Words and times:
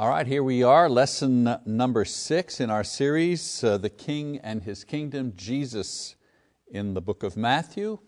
All 0.00 0.08
right, 0.08 0.26
here 0.26 0.42
we 0.42 0.62
are, 0.62 0.88
lesson 0.88 1.58
number 1.66 2.06
six 2.06 2.58
in 2.58 2.70
our 2.70 2.82
series, 2.82 3.62
uh, 3.62 3.76
The 3.76 3.90
King 3.90 4.38
and 4.38 4.62
His 4.62 4.82
Kingdom, 4.82 5.34
Jesus 5.36 6.16
in 6.70 6.94
the 6.94 7.02
book 7.02 7.22
of 7.22 7.36
Matthew. 7.36 7.98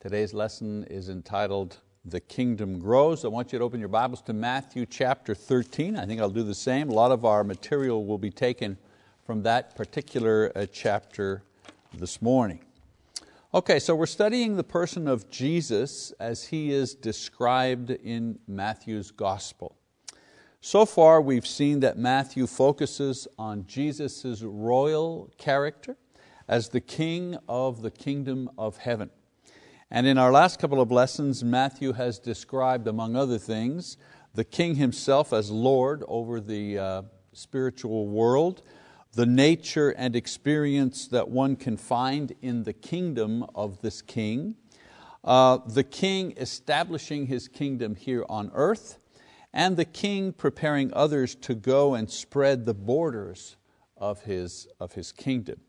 Today's 0.00 0.34
lesson 0.34 0.82
is 0.90 1.08
entitled 1.08 1.76
The 2.04 2.18
Kingdom 2.18 2.80
Grows. 2.80 3.24
I 3.24 3.28
want 3.28 3.52
you 3.52 3.60
to 3.60 3.64
open 3.64 3.78
your 3.78 3.88
Bibles 3.88 4.20
to 4.22 4.32
Matthew 4.32 4.84
chapter 4.84 5.32
13. 5.32 5.96
I 5.96 6.06
think 6.06 6.20
I'll 6.20 6.28
do 6.28 6.42
the 6.42 6.56
same. 6.56 6.90
A 6.90 6.92
lot 6.92 7.12
of 7.12 7.24
our 7.24 7.44
material 7.44 8.04
will 8.04 8.18
be 8.18 8.30
taken 8.30 8.76
from 9.24 9.44
that 9.44 9.76
particular 9.76 10.50
uh, 10.56 10.66
chapter 10.72 11.44
this 11.94 12.20
morning. 12.20 12.64
Okay, 13.54 13.78
so 13.78 13.94
we're 13.94 14.06
studying 14.06 14.56
the 14.56 14.64
person 14.64 15.06
of 15.06 15.30
Jesus 15.30 16.10
as 16.18 16.48
He 16.48 16.72
is 16.72 16.96
described 16.96 17.90
in 17.90 18.40
Matthew's 18.48 19.12
Gospel. 19.12 19.77
So 20.60 20.84
far 20.86 21.22
we've 21.22 21.46
seen 21.46 21.80
that 21.80 21.96
Matthew 21.96 22.48
focuses 22.48 23.28
on 23.38 23.64
Jesus' 23.68 24.42
royal 24.42 25.30
character 25.38 25.96
as 26.48 26.70
the 26.70 26.80
king 26.80 27.38
of 27.48 27.80
the 27.80 27.92
kingdom 27.92 28.50
of 28.58 28.78
heaven. 28.78 29.10
And 29.88 30.04
in 30.04 30.18
our 30.18 30.32
last 30.32 30.58
couple 30.58 30.80
of 30.80 30.90
lessons, 30.90 31.44
Matthew 31.44 31.92
has 31.92 32.18
described, 32.18 32.88
among 32.88 33.14
other 33.14 33.38
things, 33.38 33.98
the 34.34 34.42
king 34.44 34.74
himself 34.74 35.32
as 35.32 35.48
Lord 35.48 36.02
over 36.08 36.40
the 36.40 36.76
uh, 36.76 37.02
spiritual 37.32 38.08
world, 38.08 38.62
the 39.12 39.26
nature 39.26 39.90
and 39.90 40.16
experience 40.16 41.06
that 41.06 41.28
one 41.28 41.54
can 41.54 41.76
find 41.76 42.34
in 42.42 42.64
the 42.64 42.72
kingdom 42.72 43.46
of 43.54 43.80
this 43.80 44.02
king, 44.02 44.56
uh, 45.22 45.58
the 45.66 45.84
king 45.84 46.34
establishing 46.36 47.26
his 47.26 47.46
kingdom 47.46 47.94
here 47.94 48.24
on 48.28 48.50
earth, 48.54 48.98
and 49.52 49.76
the 49.76 49.84
king 49.84 50.32
preparing 50.32 50.92
others 50.94 51.34
to 51.34 51.54
go 51.54 51.94
and 51.94 52.10
spread 52.10 52.66
the 52.66 52.74
borders 52.74 53.56
of 53.96 54.22
his, 54.22 54.68
of 54.78 54.92
his 54.92 55.12
kingdom. 55.12 55.60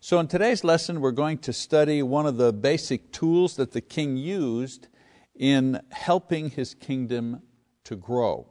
So 0.00 0.20
in 0.20 0.28
today's 0.28 0.62
lesson 0.62 1.00
we're 1.00 1.10
going 1.10 1.38
to 1.38 1.52
study 1.52 2.02
one 2.02 2.26
of 2.26 2.36
the 2.36 2.52
basic 2.52 3.12
tools 3.12 3.56
that 3.56 3.72
the 3.72 3.80
king 3.80 4.16
used 4.16 4.88
in 5.34 5.80
helping 5.90 6.50
his 6.50 6.74
kingdom 6.74 7.42
to 7.84 7.96
grow. 7.96 8.46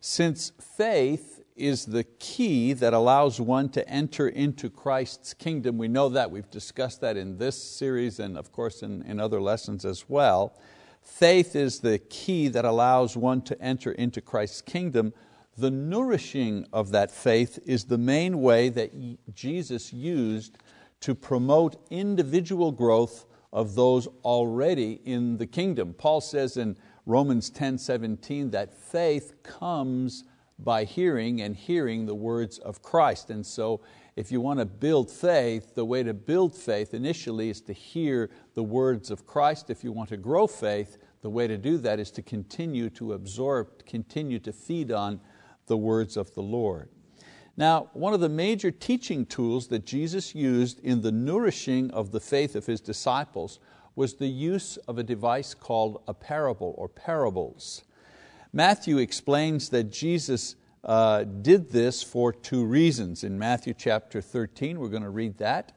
Since 0.00 0.52
faith 0.60 1.42
is 1.56 1.86
the 1.86 2.04
key 2.04 2.72
that 2.72 2.92
allows 2.92 3.40
one 3.40 3.68
to 3.70 3.88
enter 3.88 4.28
into 4.28 4.68
Christ's 4.68 5.32
kingdom, 5.32 5.78
we 5.78 5.88
know 5.88 6.08
that, 6.08 6.30
we've 6.30 6.50
discussed 6.50 7.00
that 7.00 7.16
in 7.16 7.38
this 7.38 7.62
series 7.62 8.18
and 8.18 8.36
of 8.36 8.50
course 8.50 8.82
in, 8.82 9.02
in 9.02 9.20
other 9.20 9.40
lessons 9.40 9.84
as 9.84 10.08
well. 10.08 10.58
Faith 11.04 11.54
is 11.54 11.80
the 11.80 11.98
key 11.98 12.48
that 12.48 12.64
allows 12.64 13.16
one 13.16 13.42
to 13.42 13.60
enter 13.62 13.92
into 13.92 14.20
Christ's 14.20 14.62
kingdom. 14.62 15.12
The 15.56 15.70
nourishing 15.70 16.66
of 16.72 16.90
that 16.90 17.10
faith 17.10 17.58
is 17.64 17.84
the 17.84 17.98
main 17.98 18.40
way 18.40 18.70
that 18.70 18.90
Jesus 19.34 19.92
used 19.92 20.58
to 21.00 21.14
promote 21.14 21.76
individual 21.90 22.72
growth 22.72 23.26
of 23.52 23.74
those 23.74 24.08
already 24.24 25.00
in 25.04 25.36
the 25.36 25.46
kingdom. 25.46 25.94
Paul 25.94 26.20
says 26.20 26.56
in 26.56 26.76
Romans 27.06 27.50
10 27.50 27.78
17 27.78 28.50
that 28.50 28.74
faith 28.74 29.34
comes 29.42 30.24
by 30.58 30.84
hearing, 30.84 31.40
and 31.40 31.54
hearing 31.54 32.06
the 32.06 32.14
words 32.14 32.58
of 32.58 32.82
Christ. 32.82 33.30
And 33.30 33.44
so, 33.44 33.80
if 34.16 34.30
you 34.30 34.40
want 34.40 34.60
to 34.60 34.64
build 34.64 35.10
faith, 35.10 35.74
the 35.74 35.84
way 35.84 36.02
to 36.04 36.14
build 36.14 36.56
faith 36.56 36.94
initially 36.94 37.50
is 37.50 37.60
to 37.62 37.72
hear 37.72 38.30
the 38.54 38.62
words 38.62 39.10
of 39.10 39.26
Christ. 39.26 39.70
If 39.70 39.82
you 39.82 39.90
want 39.90 40.10
to 40.10 40.16
grow 40.16 40.46
faith, 40.46 40.98
the 41.22 41.30
way 41.30 41.48
to 41.48 41.58
do 41.58 41.78
that 41.78 41.98
is 41.98 42.10
to 42.12 42.22
continue 42.22 42.90
to 42.90 43.14
absorb, 43.14 43.84
continue 43.86 44.38
to 44.40 44.52
feed 44.52 44.92
on 44.92 45.20
the 45.66 45.76
words 45.76 46.16
of 46.16 46.32
the 46.34 46.42
Lord. 46.42 46.90
Now, 47.56 47.90
one 47.92 48.14
of 48.14 48.20
the 48.20 48.28
major 48.28 48.70
teaching 48.70 49.26
tools 49.26 49.68
that 49.68 49.86
Jesus 49.86 50.34
used 50.34 50.80
in 50.80 51.02
the 51.02 51.12
nourishing 51.12 51.90
of 51.90 52.12
the 52.12 52.20
faith 52.20 52.54
of 52.54 52.66
His 52.66 52.80
disciples 52.80 53.58
was 53.96 54.14
the 54.14 54.28
use 54.28 54.76
of 54.88 54.98
a 54.98 55.04
device 55.04 55.54
called 55.54 56.02
a 56.06 56.14
parable 56.14 56.74
or 56.76 56.88
parables. 56.88 57.82
Matthew 58.52 58.98
explains 58.98 59.70
that 59.70 59.90
Jesus 59.90 60.56
uh, 60.84 61.24
did 61.24 61.70
this 61.70 62.02
for 62.02 62.32
two 62.32 62.64
reasons. 62.64 63.24
In 63.24 63.38
Matthew 63.38 63.74
chapter 63.74 64.20
13, 64.20 64.78
we're 64.78 64.88
going 64.88 65.02
to 65.02 65.10
read 65.10 65.38
that. 65.38 65.72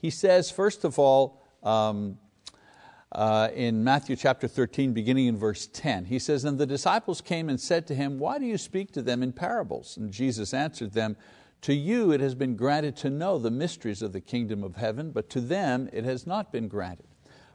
He 0.00 0.10
says, 0.10 0.50
first 0.50 0.84
of 0.84 0.98
all, 0.98 1.42
um, 1.62 2.18
uh, 3.12 3.48
in 3.54 3.84
Matthew 3.84 4.16
chapter 4.16 4.48
13, 4.48 4.92
beginning 4.92 5.26
in 5.26 5.36
verse 5.36 5.66
10, 5.66 6.06
he 6.06 6.18
says, 6.18 6.44
And 6.44 6.58
the 6.58 6.66
disciples 6.66 7.20
came 7.20 7.48
and 7.48 7.60
said 7.60 7.86
to 7.86 7.94
him, 7.94 8.18
Why 8.18 8.38
do 8.38 8.46
you 8.46 8.58
speak 8.58 8.92
to 8.92 9.02
them 9.02 9.22
in 9.22 9.32
parables? 9.32 9.96
And 9.96 10.10
Jesus 10.10 10.52
answered 10.52 10.92
them, 10.92 11.16
To 11.62 11.74
you 11.74 12.12
it 12.12 12.20
has 12.20 12.34
been 12.34 12.56
granted 12.56 12.96
to 12.98 13.10
know 13.10 13.38
the 13.38 13.50
mysteries 13.50 14.02
of 14.02 14.12
the 14.12 14.20
kingdom 14.20 14.64
of 14.64 14.76
heaven, 14.76 15.12
but 15.12 15.30
to 15.30 15.40
them 15.40 15.88
it 15.92 16.04
has 16.04 16.26
not 16.26 16.50
been 16.50 16.68
granted. 16.68 17.06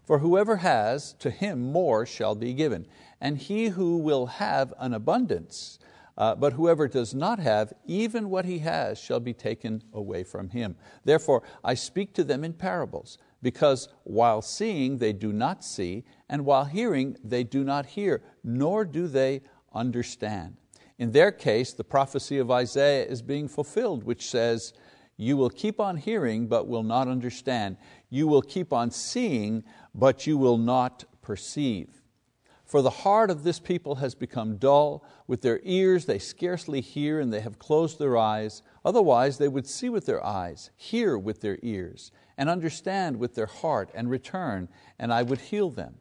For 0.03 0.19
whoever 0.19 0.57
has, 0.57 1.13
to 1.19 1.29
him 1.29 1.71
more 1.71 2.05
shall 2.05 2.35
be 2.35 2.53
given, 2.53 2.87
and 3.19 3.37
he 3.37 3.67
who 3.67 3.97
will 3.97 4.25
have 4.27 4.73
an 4.79 4.93
abundance, 4.93 5.79
uh, 6.17 6.35
but 6.35 6.53
whoever 6.53 6.87
does 6.87 7.13
not 7.13 7.39
have, 7.39 7.73
even 7.85 8.29
what 8.29 8.45
he 8.45 8.59
has 8.59 8.99
shall 8.99 9.19
be 9.19 9.33
taken 9.33 9.83
away 9.93 10.23
from 10.23 10.49
him. 10.49 10.75
Therefore 11.03 11.43
I 11.63 11.73
speak 11.73 12.13
to 12.13 12.23
them 12.23 12.43
in 12.43 12.53
parables, 12.53 13.17
because 13.41 13.89
while 14.03 14.41
seeing 14.41 14.97
they 14.97 15.13
do 15.13 15.33
not 15.33 15.63
see, 15.63 16.03
and 16.29 16.45
while 16.45 16.65
hearing 16.65 17.17
they 17.23 17.43
do 17.43 17.63
not 17.63 17.85
hear, 17.85 18.21
nor 18.43 18.85
do 18.85 19.07
they 19.07 19.41
understand. 19.73 20.57
In 20.99 21.11
their 21.11 21.31
case, 21.31 21.73
the 21.73 21.83
prophecy 21.83 22.37
of 22.37 22.51
Isaiah 22.51 23.05
is 23.05 23.23
being 23.23 23.47
fulfilled, 23.47 24.03
which 24.03 24.29
says, 24.29 24.73
You 25.17 25.35
will 25.35 25.49
keep 25.49 25.79
on 25.79 25.97
hearing, 25.97 26.45
but 26.45 26.67
will 26.67 26.83
not 26.83 27.07
understand. 27.07 27.77
You 28.09 28.27
will 28.27 28.43
keep 28.43 28.71
on 28.71 28.91
seeing, 28.91 29.63
but 29.95 30.27
you 30.27 30.37
will 30.37 30.59
not 30.59 31.05
perceive. 31.23 32.00
For 32.71 32.81
the 32.81 32.89
heart 32.89 33.29
of 33.29 33.43
this 33.43 33.59
people 33.59 33.95
has 33.95 34.15
become 34.15 34.55
dull, 34.55 35.03
with 35.27 35.41
their 35.41 35.59
ears 35.63 36.05
they 36.05 36.19
scarcely 36.19 36.79
hear, 36.79 37.19
and 37.19 37.33
they 37.33 37.41
have 37.41 37.59
closed 37.59 37.99
their 37.99 38.15
eyes. 38.15 38.63
Otherwise 38.85 39.37
they 39.37 39.49
would 39.49 39.67
see 39.67 39.89
with 39.89 40.05
their 40.05 40.25
eyes, 40.25 40.71
hear 40.77 41.17
with 41.17 41.41
their 41.41 41.59
ears, 41.63 42.13
and 42.37 42.49
understand 42.49 43.19
with 43.19 43.35
their 43.35 43.45
heart, 43.45 43.89
and 43.93 44.09
return, 44.09 44.69
and 44.97 45.11
I 45.11 45.21
would 45.21 45.39
heal 45.41 45.69
them. 45.69 45.95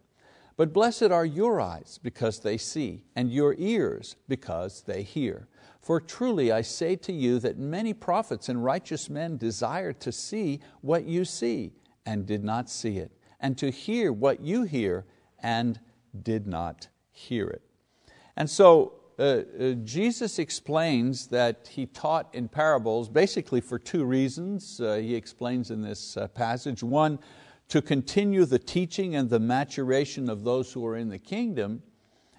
But 0.57 0.73
blessed 0.73 1.11
are 1.11 1.27
your 1.27 1.61
eyes, 1.61 1.99
because 2.05 2.39
they 2.39 2.57
see, 2.57 3.03
and 3.17 3.33
your 3.33 3.57
ears, 3.59 4.15
because 4.29 4.83
they 4.83 5.03
hear. 5.03 5.49
For 5.81 6.01
truly 6.01 6.53
I 6.53 6.63
say 6.63 6.95
to 6.95 7.13
you 7.13 7.41
that 7.41 7.59
many 7.59 7.93
prophets 7.93 8.49
and 8.49 8.63
righteous 8.63 9.11
men 9.11 9.39
desired 9.39 9.99
to 10.03 10.13
see 10.13 10.61
what 10.83 11.05
you 11.05 11.25
see, 11.25 11.73
and 12.07 12.27
did 12.27 12.45
not 12.45 12.71
see 12.71 12.99
it, 12.99 13.11
and 13.41 13.59
to 13.59 13.73
hear 13.73 14.13
what 14.13 14.39
you 14.39 14.63
hear, 14.63 15.05
and 15.43 15.81
did 16.23 16.47
not 16.47 16.89
hear 17.11 17.47
it. 17.47 17.63
And 18.37 18.49
so 18.49 18.95
uh, 19.19 19.43
uh, 19.61 19.73
Jesus 19.85 20.39
explains 20.39 21.27
that 21.27 21.69
He 21.71 21.85
taught 21.85 22.35
in 22.35 22.49
parables 22.49 23.09
basically 23.09 23.61
for 23.61 23.79
two 23.79 24.05
reasons. 24.05 24.81
Uh, 24.81 24.95
he 24.95 25.15
explains 25.15 25.71
in 25.71 25.83
this 25.83 26.17
uh, 26.17 26.27
passage. 26.29 26.83
One, 26.83 27.19
to 27.69 27.83
continue 27.83 28.47
the 28.47 28.59
teaching 28.59 29.15
and 29.15 29.29
the 29.29 29.39
maturation 29.39 30.31
of 30.31 30.43
those 30.43 30.73
who 30.73 30.85
are 30.87 30.97
in 30.97 31.11
the 31.11 31.19
kingdom. 31.19 31.83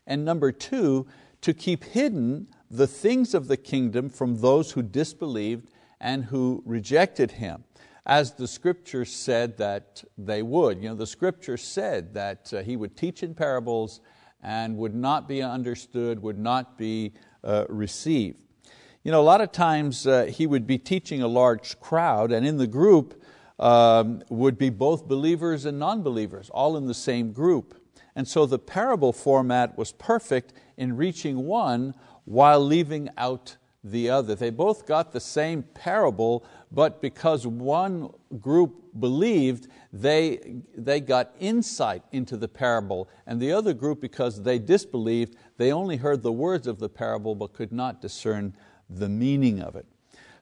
And 0.07 0.25
number 0.25 0.51
two, 0.51 1.05
to 1.41 1.53
keep 1.53 1.83
hidden 1.83 2.47
the 2.69 2.87
things 2.87 3.33
of 3.33 3.47
the 3.47 3.57
kingdom 3.57 4.09
from 4.09 4.37
those 4.37 4.71
who 4.71 4.81
disbelieved 4.81 5.69
and 5.99 6.25
who 6.25 6.63
rejected 6.65 7.31
Him 7.31 7.63
as 8.05 8.33
the 8.33 8.47
scripture 8.47 9.05
said 9.05 9.57
that 9.57 10.03
they 10.17 10.41
would. 10.41 10.81
You 10.81 10.89
know, 10.89 10.95
the 10.95 11.07
scripture 11.07 11.57
said 11.57 12.13
that 12.15 12.53
uh, 12.53 12.63
he 12.63 12.75
would 12.75 12.97
teach 12.97 13.23
in 13.23 13.35
parables 13.35 14.01
and 14.41 14.77
would 14.77 14.95
not 14.95 15.27
be 15.27 15.41
understood, 15.41 16.21
would 16.21 16.39
not 16.39 16.77
be 16.77 17.13
uh, 17.43 17.65
received. 17.69 18.37
You 19.03 19.11
know, 19.11 19.21
a 19.21 19.23
lot 19.23 19.41
of 19.41 19.51
times 19.51 20.05
uh, 20.05 20.25
he 20.25 20.45
would 20.45 20.67
be 20.67 20.77
teaching 20.77 21.21
a 21.21 21.27
large 21.27 21.79
crowd, 21.79 22.31
and 22.31 22.45
in 22.45 22.57
the 22.57 22.67
group 22.67 23.23
um, 23.59 24.23
would 24.29 24.57
be 24.57 24.69
both 24.69 25.07
believers 25.07 25.65
and 25.65 25.79
non 25.79 26.01
believers, 26.01 26.49
all 26.49 26.77
in 26.77 26.87
the 26.87 26.93
same 26.93 27.31
group. 27.31 27.79
And 28.15 28.27
so 28.27 28.45
the 28.45 28.59
parable 28.59 29.13
format 29.13 29.77
was 29.77 29.91
perfect 29.91 30.53
in 30.77 30.97
reaching 30.97 31.45
one 31.45 31.93
while 32.25 32.59
leaving 32.59 33.09
out 33.17 33.57
the 33.83 34.09
other. 34.09 34.35
They 34.35 34.49
both 34.49 34.85
got 34.85 35.11
the 35.11 35.19
same 35.19 35.63
parable, 35.63 36.45
but 36.71 37.01
because 37.01 37.47
one 37.47 38.09
group 38.39 38.75
believed, 38.99 39.67
they, 39.91 40.61
they 40.75 40.99
got 40.99 41.33
insight 41.39 42.03
into 42.11 42.37
the 42.37 42.47
parable, 42.47 43.09
and 43.25 43.41
the 43.41 43.51
other 43.51 43.73
group, 43.73 44.01
because 44.01 44.43
they 44.43 44.59
disbelieved, 44.59 45.35
they 45.57 45.71
only 45.71 45.97
heard 45.97 46.21
the 46.21 46.31
words 46.31 46.67
of 46.67 46.79
the 46.79 46.89
parable 46.89 47.35
but 47.35 47.53
could 47.53 47.71
not 47.71 48.01
discern 48.01 48.55
the 48.89 49.09
meaning 49.09 49.61
of 49.61 49.75
it. 49.75 49.85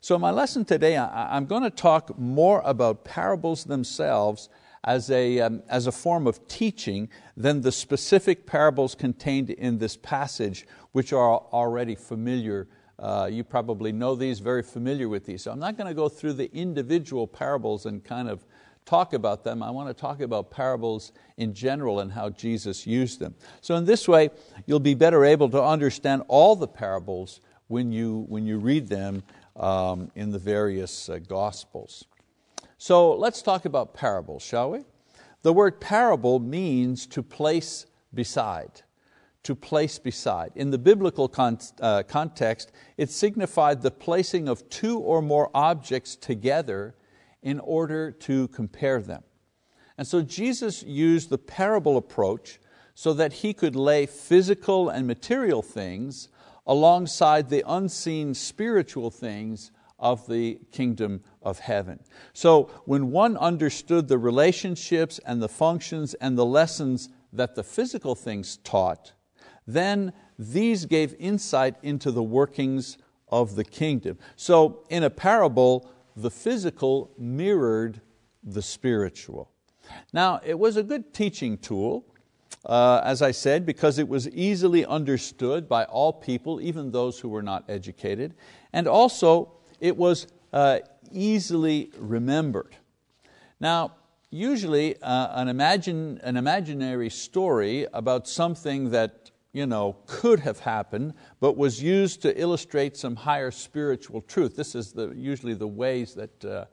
So, 0.01 0.17
my 0.17 0.31
lesson 0.31 0.63
today, 0.63 0.97
I'm 0.97 1.45
going 1.45 1.63
to 1.63 1.69
talk 1.69 2.17
more 2.17 2.61
about 2.63 3.03
parables 3.03 3.65
themselves 3.65 4.47
as 4.85 5.11
a, 5.11 5.41
um, 5.41 5.61
as 5.67 5.87
a 5.87 5.91
form 5.91 6.25
of 6.25 6.47
teaching 6.47 7.09
than 7.35 7.61
the 7.61 7.71
specific 7.71 8.45
parables 8.45 8.95
contained 8.95 9.49
in 9.49 9.77
this 9.77 9.97
passage, 9.97 10.65
which 10.93 11.11
are 11.11 11.39
already 11.51 11.95
familiar 11.95 12.69
Uh, 12.99 13.29
you 13.31 13.45
probably 13.45 13.93
know 13.93 14.13
these, 14.13 14.39
very 14.39 14.61
familiar 14.61 15.07
with 15.07 15.25
these. 15.25 15.43
So 15.43 15.51
I'm 15.51 15.59
not 15.59 15.77
going 15.77 15.87
to 15.87 15.93
go 15.93 16.09
through 16.09 16.33
the 16.33 16.53
individual 16.53 17.27
parables 17.27 17.85
and 17.85 18.03
kind 18.03 18.29
of 18.29 18.45
talk 18.85 19.13
about 19.13 19.43
them. 19.43 19.63
I 19.63 19.69
want 19.71 19.87
to 19.87 19.93
talk 19.93 20.19
about 20.19 20.51
parables 20.51 21.13
in 21.37 21.53
general 21.53 22.01
and 22.01 22.11
how 22.11 22.29
Jesus 22.29 22.85
used 22.85 23.19
them. 23.19 23.35
So 23.61 23.75
in 23.75 23.85
this 23.85 24.07
way, 24.07 24.31
you'll 24.65 24.79
be 24.79 24.95
better 24.95 25.23
able 25.23 25.49
to 25.49 25.63
understand 25.63 26.23
all 26.27 26.55
the 26.55 26.67
parables 26.67 27.39
when 27.67 27.91
you, 27.91 28.25
when 28.27 28.45
you 28.45 28.57
read 28.57 28.87
them 28.87 29.23
um, 29.55 30.11
in 30.15 30.31
the 30.31 30.39
various 30.39 31.07
uh, 31.07 31.19
Gospels. 31.19 32.05
So 32.77 33.13
let's 33.13 33.41
talk 33.41 33.65
about 33.65 33.93
parables, 33.93 34.43
shall 34.43 34.71
we? 34.71 34.83
The 35.41 35.53
word 35.53 35.79
parable 35.79 36.39
means 36.39 37.05
to 37.07 37.23
place 37.23 37.85
beside 38.13 38.81
to 39.43 39.55
place 39.55 39.99
beside. 39.99 40.51
In 40.55 40.71
the 40.71 40.77
biblical 40.77 41.27
con 41.27 41.59
uh, 41.79 42.03
context, 42.03 42.71
it 42.97 43.09
signified 43.09 43.81
the 43.81 43.91
placing 43.91 44.47
of 44.47 44.69
two 44.69 44.99
or 44.99 45.21
more 45.21 45.49
objects 45.53 46.15
together 46.15 46.95
in 47.41 47.59
order 47.59 48.11
to 48.11 48.47
compare 48.49 49.01
them. 49.01 49.23
And 49.97 50.07
so 50.07 50.21
Jesus 50.21 50.83
used 50.83 51.29
the 51.29 51.37
parable 51.37 51.97
approach 51.97 52.59
so 52.95 53.13
that 53.13 53.33
He 53.33 53.53
could 53.53 53.75
lay 53.75 54.05
physical 54.05 54.89
and 54.89 55.07
material 55.07 55.61
things 55.61 56.27
alongside 56.67 57.49
the 57.49 57.63
unseen 57.65 58.33
spiritual 58.33 59.09
things 59.09 59.71
of 59.97 60.27
the 60.27 60.59
kingdom 60.71 61.21
of 61.41 61.59
heaven. 61.59 61.99
So 62.33 62.69
when 62.85 63.11
one 63.11 63.35
understood 63.37 64.07
the 64.07 64.17
relationships 64.17 65.19
and 65.25 65.41
the 65.41 65.49
functions 65.49 66.13
and 66.15 66.37
the 66.37 66.45
lessons 66.45 67.09
that 67.33 67.55
the 67.55 67.63
physical 67.63 68.15
things 68.15 68.57
taught, 68.57 69.13
then 69.73 70.13
these 70.37 70.85
gave 70.85 71.15
insight 71.19 71.75
into 71.83 72.11
the 72.11 72.23
workings 72.23 72.97
of 73.27 73.55
the 73.55 73.63
kingdom. 73.63 74.17
So 74.35 74.83
in 74.89 75.03
a 75.03 75.09
parable, 75.09 75.91
the 76.15 76.31
physical 76.31 77.11
mirrored 77.17 78.01
the 78.43 78.61
spiritual. 78.61 79.51
Now, 80.13 80.39
it 80.43 80.57
was 80.57 80.77
a 80.77 80.83
good 80.83 81.13
teaching 81.13 81.57
tool, 81.57 82.05
uh, 82.65 83.01
as 83.03 83.21
I 83.21 83.31
said, 83.31 83.65
because 83.65 83.99
it 83.99 84.07
was 84.07 84.27
easily 84.29 84.85
understood 84.85 85.67
by 85.67 85.85
all 85.85 86.13
people, 86.13 86.61
even 86.61 86.91
those 86.91 87.19
who 87.19 87.29
were 87.29 87.43
not 87.43 87.63
educated, 87.67 88.33
and 88.73 88.87
also 88.87 89.51
it 89.79 89.95
was 89.95 90.27
uh, 90.53 90.79
easily 91.11 91.91
remembered. 91.97 92.75
Now, 93.59 93.95
usually 94.31 95.01
uh, 95.01 95.41
an, 95.41 95.47
imagine, 95.47 96.19
an 96.23 96.37
imaginary 96.37 97.09
story 97.09 97.87
about 97.93 98.27
something 98.27 98.91
that 98.91 99.18
you 99.51 99.65
know, 99.65 99.97
could 100.05 100.39
have 100.41 100.59
happened, 100.59 101.13
but 101.39 101.57
was 101.57 101.81
used 101.81 102.21
to 102.21 102.39
illustrate 102.39 102.95
some 102.95 103.15
higher 103.15 103.51
spiritual 103.51 104.21
truth. 104.21 104.55
This 104.55 104.75
is 104.75 104.93
the, 104.93 105.09
usually 105.09 105.55
the 105.55 105.67
ways 105.67 106.13
that, 106.13 106.45
uh, 106.45 106.65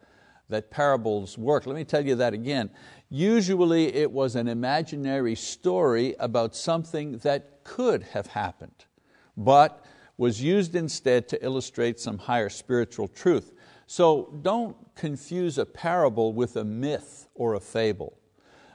that 0.49 0.71
parables 0.71 1.39
work. 1.39 1.67
Let 1.67 1.77
me 1.77 1.85
tell 1.85 2.05
you 2.05 2.15
that 2.17 2.35
again. 2.35 2.71
Usually 3.09 3.95
it 3.95 4.11
was 4.11 4.37
an 4.37 4.49
imaginary 4.49 5.35
story 5.35 6.15
about 6.19 6.55
something 6.55 7.19
that 7.19 7.65
could 7.65 8.03
have 8.03 8.27
happened, 8.27 8.85
but 9.37 9.85
was 10.19 10.43
used 10.43 10.75
instead 10.75 11.29
to 11.29 11.45
illustrate 11.45 11.99
some 11.99 12.19
higher 12.19 12.49
spiritual 12.49 13.09
truth. 13.09 13.53
So 13.87 14.35
don't 14.43 14.77
confuse 14.95 15.59
a 15.59 15.67
parable 15.67 16.33
with 16.33 16.57
a 16.57 16.65
myth 16.65 17.29
or 17.35 17.55
a 17.55 17.61
fable. 17.61 18.19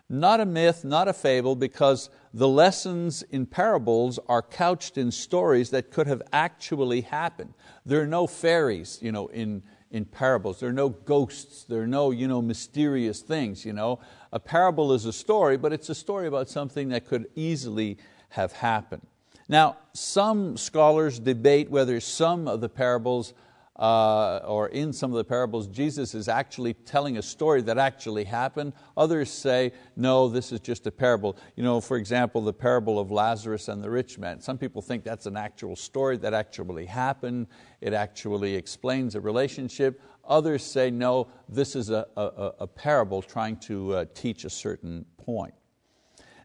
Not 0.09 0.39
a 0.39 0.45
myth, 0.45 0.83
not 0.83 1.07
a 1.07 1.13
fable, 1.13 1.55
because 1.55 2.09
the 2.33 2.47
lessons 2.47 3.23
in 3.23 3.45
parables 3.45 4.19
are 4.27 4.41
couched 4.41 4.97
in 4.97 5.11
stories 5.11 5.69
that 5.71 5.91
could 5.91 6.07
have 6.07 6.21
actually 6.31 7.01
happened. 7.01 7.53
There 7.85 8.01
are 8.01 8.07
no 8.07 8.25
fairies 8.27 8.99
you 9.01 9.11
know, 9.11 9.27
in, 9.27 9.63
in 9.91 10.05
parables, 10.05 10.59
there 10.59 10.69
are 10.69 10.73
no 10.73 10.89
ghosts, 10.89 11.65
there 11.65 11.81
are 11.81 11.87
no 11.87 12.11
you 12.11 12.27
know, 12.27 12.41
mysterious 12.41 13.21
things. 13.21 13.65
You 13.65 13.73
know. 13.73 13.99
A 14.31 14.39
parable 14.39 14.93
is 14.93 15.05
a 15.05 15.13
story, 15.13 15.57
but 15.57 15.73
it's 15.73 15.89
a 15.89 15.95
story 15.95 16.27
about 16.27 16.49
something 16.49 16.89
that 16.89 17.05
could 17.05 17.27
easily 17.35 17.97
have 18.29 18.53
happened. 18.53 19.05
Now, 19.49 19.77
some 19.91 20.55
scholars 20.55 21.19
debate 21.19 21.69
whether 21.69 21.99
some 21.99 22.47
of 22.47 22.61
the 22.61 22.69
parables 22.69 23.33
uh, 23.81 24.41
or 24.45 24.67
in 24.67 24.93
some 24.93 25.09
of 25.11 25.17
the 25.17 25.23
parables, 25.23 25.67
Jesus 25.67 26.13
is 26.13 26.27
actually 26.27 26.75
telling 26.75 27.17
a 27.17 27.21
story 27.21 27.63
that 27.63 27.79
actually 27.79 28.23
happened. 28.23 28.73
Others 28.95 29.31
say, 29.31 29.73
no, 29.95 30.27
this 30.27 30.51
is 30.51 30.59
just 30.59 30.85
a 30.85 30.91
parable. 30.91 31.35
You 31.55 31.63
know, 31.63 31.81
for 31.81 31.97
example, 31.97 32.41
the 32.41 32.53
parable 32.53 32.99
of 32.99 33.09
Lazarus 33.09 33.69
and 33.69 33.83
the 33.83 33.89
rich 33.89 34.19
man. 34.19 34.39
Some 34.39 34.59
people 34.59 34.83
think 34.83 35.03
that's 35.03 35.25
an 35.25 35.35
actual 35.35 35.75
story 35.75 36.17
that 36.17 36.31
actually 36.31 36.85
happened. 36.85 37.47
It 37.81 37.93
actually 37.93 38.53
explains 38.53 39.15
a 39.15 39.19
relationship. 39.19 39.99
Others 40.25 40.63
say, 40.63 40.91
no, 40.91 41.29
this 41.49 41.75
is 41.75 41.89
a, 41.89 42.05
a, 42.15 42.51
a 42.59 42.67
parable 42.67 43.23
trying 43.23 43.57
to 43.61 43.95
uh, 43.95 44.05
teach 44.13 44.45
a 44.45 44.49
certain 44.51 45.05
point. 45.17 45.55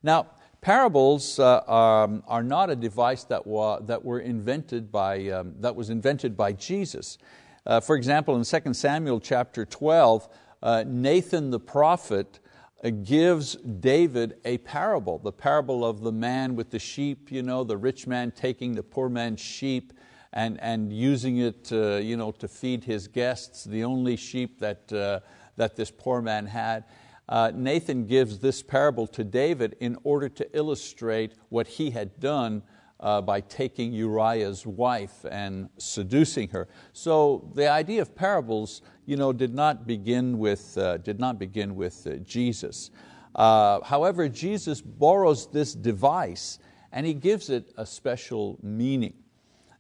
Now, 0.03 0.29
Parables 0.61 1.39
uh, 1.39 1.61
um, 1.69 2.23
are 2.27 2.43
not 2.43 2.71
a 2.71 2.77
device 2.77 3.25
that, 3.25 3.47
wa 3.47 3.79
that, 3.81 4.05
were 4.05 4.21
invented 4.21 4.91
by, 4.91 5.29
um, 5.29 5.55
that 5.61 5.77
was 5.77 5.91
invented 5.91 6.37
by 6.37 6.53
Jesus. 6.53 7.19
Uh, 7.67 7.81
for 7.81 7.97
example, 7.97 8.37
in 8.37 8.45
2 8.45 8.75
Samuel 8.75 9.21
chapter 9.21 9.65
12, 9.65 10.29
uh, 10.63 10.85
Nathan 10.87 11.51
the 11.51 11.61
prophet 11.61 12.41
uh, 12.83 12.91
gives 12.91 13.57
David 13.57 14.39
a 14.45 14.59
parable, 14.59 15.19
the 15.19 15.33
parable 15.33 15.85
of 15.85 16.01
the 16.01 16.13
man 16.13 16.57
with 16.57 16.71
the 16.71 16.79
sheep, 16.79 17.31
you 17.31 17.43
know, 17.43 17.65
the 17.65 17.77
rich 17.77 18.07
man 18.07 18.31
taking 18.31 18.75
the 18.75 18.83
poor 18.83 19.09
man's 19.09 19.41
sheep 19.41 19.93
and, 20.33 20.61
and 20.61 20.93
using 20.93 21.39
it 21.39 21.71
uh, 21.73 21.97
you 21.97 22.17
know, 22.17 22.31
to 22.31 22.47
feed 22.47 22.85
his 22.85 23.09
guests, 23.09 23.65
the 23.65 23.85
only 23.85 24.17
sheep 24.17 24.59
that, 24.61 24.93
uh, 24.93 25.21
that 25.57 25.77
this 25.77 25.91
poor 25.91 26.21
man 26.21 26.47
had 26.47 26.85
uh, 27.29 27.51
Nathan 27.55 28.07
gives 28.07 28.39
this 28.39 28.63
parable 28.63 29.07
to 29.09 29.25
David 29.25 29.77
in 29.81 29.99
order 30.05 30.29
to 30.29 30.57
illustrate 30.57 31.35
what 31.49 31.67
he 31.67 31.91
had 31.91 32.21
done 32.21 32.63
uh, 33.01 33.21
by 33.21 33.41
taking 33.41 33.93
Uriah's 33.93 34.67
wife 34.67 35.25
and 35.31 35.69
seducing 35.77 36.49
her. 36.49 36.69
So 36.93 37.51
the 37.55 37.69
idea 37.69 38.03
of 38.03 38.15
parables 38.15 38.83
you 39.05 39.17
know, 39.17 39.33
did 39.33 39.55
not 39.55 39.87
begin 39.87 40.39
with, 40.39 40.77
uh, 40.79 40.99
did 40.99 41.19
not 41.19 41.39
begin 41.39 41.77
with 41.77 42.07
uh, 42.07 42.17
Jesus. 42.17 42.91
Uh, 43.35 43.81
however, 43.83 44.29
Jesus 44.29 44.81
borrows 44.81 45.51
this 45.51 45.75
device 45.75 46.59
and 46.93 47.07
He 47.07 47.15
gives 47.15 47.51
it 47.51 47.73
a 47.77 47.87
special 47.87 48.59
meaning. 48.63 49.15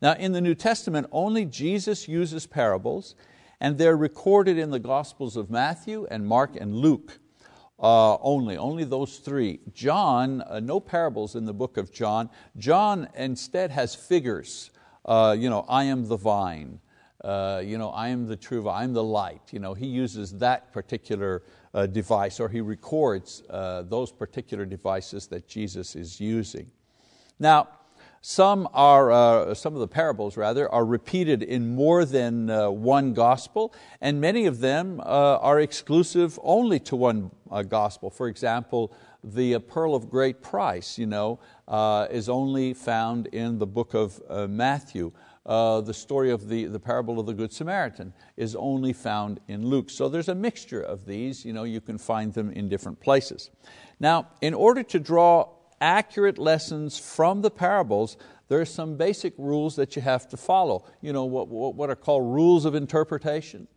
Now 0.02 0.12
in 0.14 0.32
the 0.32 0.40
New 0.40 0.54
Testament, 0.54 1.06
only 1.10 1.44
Jesus 1.44 2.06
uses 2.06 2.46
parables 2.46 3.14
and 3.60 3.78
they're 3.78 3.96
recorded 3.96 4.58
in 4.58 4.70
the 4.70 4.78
Gospels 4.78 5.36
of 5.36 5.48
Matthew 5.48 6.06
and 6.10 6.26
Mark 6.26 6.56
and 6.56 6.74
Luke 6.74 7.18
uh, 7.78 8.16
only, 8.18 8.56
only 8.56 8.84
those 8.84 9.18
three. 9.18 9.60
John, 9.74 10.42
uh, 10.42 10.60
no 10.60 10.80
parables 10.80 11.34
in 11.36 11.44
the 11.44 11.52
book 11.52 11.76
of 11.76 11.92
John. 11.92 12.30
John 12.56 13.08
instead 13.16 13.70
has 13.70 13.94
figures. 13.94 14.70
Uh, 15.04 15.36
you 15.38 15.50
know, 15.50 15.64
I 15.68 15.84
am 15.84 16.08
the 16.08 16.16
vine. 16.16 16.80
Uh, 17.22 17.62
you 17.64 17.76
know, 17.78 17.90
I 17.90 18.08
am 18.08 18.26
the 18.26 18.36
true 18.36 18.62
vine. 18.62 18.84
I'm 18.84 18.92
the 18.92 19.04
light. 19.04 19.42
You 19.50 19.58
know, 19.58 19.74
he 19.74 19.86
uses 19.86 20.32
that 20.38 20.72
particular 20.72 21.42
uh, 21.74 21.86
device, 21.86 22.40
or 22.40 22.48
he 22.48 22.60
records 22.60 23.42
uh, 23.50 23.82
those 23.82 24.12
particular 24.12 24.64
devices 24.64 25.26
that 25.28 25.46
Jesus 25.46 25.96
is 25.96 26.20
using. 26.20 26.70
Now, 27.38 27.68
some, 28.28 28.68
are, 28.74 29.12
uh, 29.12 29.54
some 29.54 29.74
of 29.74 29.78
the 29.78 29.86
parables 29.86 30.36
rather, 30.36 30.68
are 30.68 30.84
repeated 30.84 31.44
in 31.44 31.76
more 31.76 32.04
than 32.04 32.50
uh, 32.50 32.68
one 32.68 33.12
gospel, 33.12 33.72
and 34.00 34.20
many 34.20 34.46
of 34.46 34.58
them 34.58 34.98
uh, 34.98 35.38
are 35.38 35.60
exclusive 35.60 36.36
only 36.42 36.80
to 36.80 36.96
one 36.96 37.30
uh, 37.52 37.62
gospel. 37.62 38.10
For 38.10 38.26
example, 38.26 38.92
the 39.22 39.54
uh, 39.54 39.58
pearl 39.60 39.94
of 39.94 40.10
great 40.10 40.42
price 40.42 40.98
you 40.98 41.06
know, 41.06 41.38
uh, 41.68 42.08
is 42.10 42.28
only 42.28 42.74
found 42.74 43.28
in 43.28 43.60
the 43.60 43.66
book 43.66 43.94
of 43.94 44.20
Matthew. 44.50 45.12
the 45.44 45.94
story 45.94 46.32
of 46.32 46.48
the, 46.48 46.64
the 46.64 46.80
parable 46.80 47.20
of 47.20 47.26
the 47.26 47.34
Good 47.34 47.52
Samaritan 47.52 48.12
is 48.36 48.56
only 48.56 48.92
found 48.92 49.38
in 49.46 49.64
Luke. 49.64 49.88
So 49.88 50.08
there's 50.08 50.28
a 50.28 50.34
mixture 50.34 50.82
of 50.82 51.06
these, 51.06 51.44
you, 51.44 51.52
know, 51.52 51.62
you 51.62 51.80
can 51.80 51.96
find 51.96 52.34
them 52.34 52.50
in 52.50 52.68
different 52.68 52.98
places. 52.98 53.50
Now, 54.00 54.26
in 54.40 54.52
order 54.52 54.82
to 54.82 54.98
draw 54.98 55.55
accurate 55.80 56.38
lessons 56.38 56.98
from 56.98 57.42
the 57.42 57.50
parables, 57.50 58.16
there 58.48 58.60
are 58.60 58.66
some 58.66 58.96
basic 58.96 59.34
rules 59.38 59.76
that 59.76 59.96
you 59.96 60.02
have 60.02 60.28
to 60.28 60.36
follow. 60.36 60.84
You 61.00 61.12
know, 61.12 61.24
what, 61.24 61.48
what 61.48 61.90
are 61.90 61.96
called 61.96 62.24
rules 62.24 62.64
of 62.64 62.74
interpretation. 62.74 63.68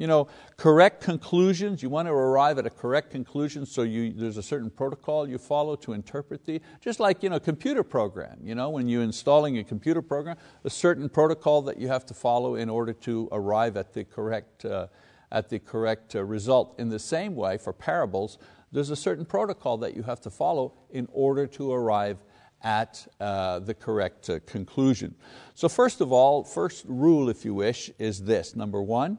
You 0.00 0.06
know, 0.06 0.28
correct 0.56 1.02
conclusions, 1.02 1.82
you 1.82 1.90
want 1.90 2.08
to 2.08 2.12
arrive 2.12 2.56
at 2.56 2.64
a 2.64 2.70
correct 2.70 3.10
conclusion, 3.10 3.66
so 3.66 3.82
you, 3.82 4.14
there's 4.14 4.38
a 4.38 4.42
certain 4.42 4.70
protocol 4.70 5.28
you 5.28 5.36
follow 5.36 5.76
to 5.76 5.92
interpret 5.92 6.46
the, 6.46 6.62
just 6.80 7.00
like 7.00 7.22
you 7.22 7.28
know, 7.28 7.38
computer 7.38 7.82
program. 7.82 8.38
You 8.42 8.54
know, 8.54 8.70
when 8.70 8.88
you're 8.88 9.02
installing 9.02 9.58
a 9.58 9.64
computer 9.64 10.00
program, 10.00 10.38
a 10.64 10.70
certain 10.70 11.10
protocol 11.10 11.60
that 11.62 11.78
you 11.78 11.88
have 11.88 12.06
to 12.06 12.14
follow 12.14 12.54
in 12.54 12.70
order 12.70 12.94
to 12.94 13.28
arrive 13.30 13.76
at 13.76 13.92
the 13.92 14.04
correct, 14.04 14.64
uh, 14.64 14.86
at 15.30 15.50
the 15.50 15.58
correct 15.58 16.16
uh, 16.16 16.24
result. 16.24 16.76
In 16.78 16.88
the 16.88 16.98
same 16.98 17.36
way, 17.36 17.58
for 17.58 17.74
parables, 17.74 18.38
there's 18.72 18.90
a 18.90 18.96
certain 18.96 19.24
protocol 19.24 19.78
that 19.78 19.96
you 19.96 20.02
have 20.02 20.20
to 20.22 20.30
follow 20.30 20.74
in 20.90 21.08
order 21.12 21.46
to 21.46 21.72
arrive 21.72 22.18
at 22.62 23.06
uh, 23.20 23.58
the 23.60 23.74
correct 23.74 24.28
uh, 24.28 24.38
conclusion. 24.46 25.14
So 25.54 25.68
first 25.68 26.00
of 26.00 26.12
all, 26.12 26.44
first 26.44 26.84
rule, 26.86 27.28
if 27.28 27.44
you 27.44 27.54
wish, 27.54 27.90
is 27.98 28.22
this. 28.24 28.54
Number 28.54 28.82
one, 28.82 29.18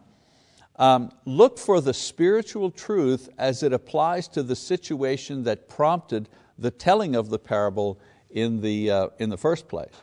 um, 0.77 1.11
look 1.25 1.57
for 1.57 1.81
the 1.81 1.93
spiritual 1.93 2.71
truth 2.71 3.29
as 3.37 3.63
it 3.63 3.73
applies 3.73 4.27
to 4.29 4.43
the 4.43 4.55
situation 4.55 5.43
that 5.43 5.67
prompted 5.67 6.29
the 6.57 6.71
telling 6.71 7.15
of 7.15 7.29
the 7.29 7.39
parable 7.39 7.99
in 8.29 8.61
the, 8.61 8.89
uh, 8.89 9.07
in 9.19 9.29
the 9.29 9.37
first 9.37 9.67
place. 9.67 9.93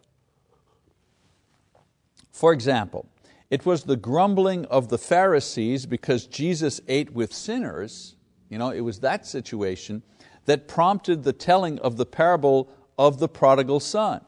For 2.33 2.53
example, 2.53 3.09
it 3.51 3.65
was 3.65 3.85
the 3.85 3.97
grumbling 3.97 4.67
of 4.67 4.89
the 4.89 4.99
Pharisees 4.99 5.87
because 5.87 6.27
Jesus 6.27 6.81
ate 6.87 7.13
with 7.13 7.33
sinners, 7.33 8.15
you 8.49 8.59
know, 8.59 8.71
it 8.71 8.81
was 8.81 9.01
that 9.01 9.27
situation 9.27 10.03
that 10.47 10.69
prompted 10.69 11.25
the 11.25 11.33
telling 11.33 11.79
of 11.81 11.97
the 11.97 12.07
parable 12.07 12.71
of 12.99 13.19
the 13.19 13.29
prodigal 13.29 13.81
son. 13.81 14.21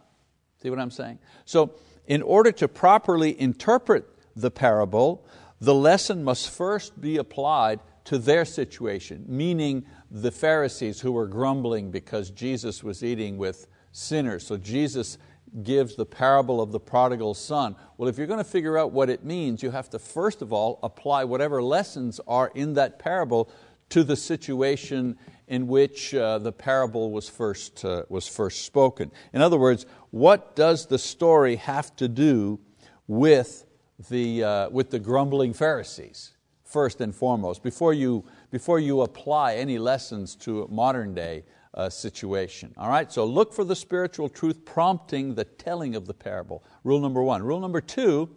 See 0.63 0.71
what 0.71 0.79
I'm 0.79 0.91
saying? 0.91 1.19
So, 1.45 1.75
in 2.07 2.23
order 2.23 2.53
to 2.53 2.69
properly 2.69 3.41
interpret 3.41 4.05
the 4.35 4.51
parable, 4.51 5.25
the 5.61 5.75
lesson 5.75 6.25
must 6.25 6.51
first 6.51 7.01
be 7.01 7.19
applied 7.19 7.81
to 8.05 8.19
their 8.19 8.45
situation, 8.45 9.25
meaning 9.29 9.85
the 10.11 10.31
Pharisees 10.33 11.01
who 11.01 11.13
were 11.13 11.27
grumbling 11.27 11.91
because 11.91 12.31
Jesus 12.31 12.83
was 12.83 13.05
eating 13.05 13.39
with 13.39 13.67
sinners. 13.93 14.47
So 14.47 14.57
Jesus 14.57 15.19
gives 15.63 15.97
the 15.97 16.07
parable 16.07 16.61
of 16.61 16.73
the 16.73 16.81
prodigal 16.81 17.35
son. 17.35 17.77
Well, 17.97 18.09
if 18.09 18.19
you're 18.19 18.27
going 18.27 18.39
to 18.39 18.45
figure 18.45 18.79
out 18.79 18.93
what 18.93 19.11
it 19.11 19.25
means, 19.25 19.63
you 19.63 19.71
have 19.71 19.91
to 19.91 19.99
first 19.99 20.43
of 20.43 20.53
all 20.53 20.79
apply 20.83 21.25
whatever 21.25 21.63
lessons 21.63 22.21
are 22.27 22.51
in 22.55 22.75
that 22.75 22.99
parable 22.99 23.51
to 23.91 24.03
the 24.03 24.17
situation 24.17 25.17
in 25.49 25.67
which 25.67 26.15
uh, 26.15 26.39
the 26.39 26.53
parable 26.53 27.11
was 27.11 27.29
first, 27.29 27.85
uh, 27.85 28.05
was 28.09 28.27
first 28.27 28.65
spoken. 28.65 29.11
In 29.33 29.43
other 29.43 29.59
words, 29.59 29.87
what 30.11 30.57
does 30.57 30.87
the 30.87 30.99
story 30.99 31.57
have 31.57 31.95
to 31.97 32.09
do 32.09 32.61
with 33.07 33.67
the, 34.09 34.45
uh, 34.45 34.71
with 34.71 34.91
the 34.91 34.99
grumbling 34.99 35.53
Pharisees, 35.53 36.33
first 36.65 37.01
and 37.01 37.15
foremost, 37.15 37.63
before 37.63 37.93
you, 37.93 38.25
before 38.51 38.79
you 38.79 39.03
apply 39.03 39.57
any 39.57 39.79
lessons 39.79 40.37
to 40.37 40.63
a 40.63 40.69
modern 40.69 41.13
day 41.13 41.45
uh, 41.75 41.89
situation. 41.89 42.73
All 42.77 42.89
right, 42.89 43.11
so 43.13 43.25
look 43.25 43.53
for 43.53 43.65
the 43.65 43.77
spiritual 43.77 44.29
truth 44.29 44.65
prompting 44.65 45.35
the 45.35 45.45
telling 45.45 45.95
of 45.95 46.07
the 46.07 46.15
parable. 46.15 46.65
Rule 46.85 47.01
number 47.01 47.23
one. 47.23 47.43
Rule 47.43 47.61
number 47.61 47.81
two, 47.81 48.29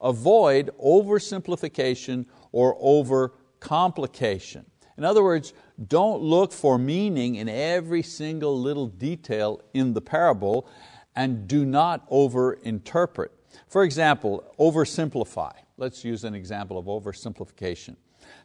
avoid 0.00 0.70
oversimplification 0.82 2.26
or 2.52 2.78
overcomplication. 2.80 4.64
In 4.98 5.04
other 5.04 5.22
words, 5.22 5.54
don't 5.86 6.20
look 6.20 6.52
for 6.52 6.76
meaning 6.76 7.36
in 7.36 7.48
every 7.48 8.02
single 8.02 8.60
little 8.60 8.88
detail 8.88 9.62
in 9.72 9.94
the 9.94 10.00
parable 10.00 10.68
and 11.14 11.46
do 11.46 11.64
not 11.64 12.10
overinterpret. 12.10 13.28
For 13.68 13.84
example, 13.84 14.44
oversimplify. 14.58 15.52
Let's 15.76 16.04
use 16.04 16.24
an 16.24 16.34
example 16.34 16.76
of 16.76 16.86
oversimplification. 16.86 17.94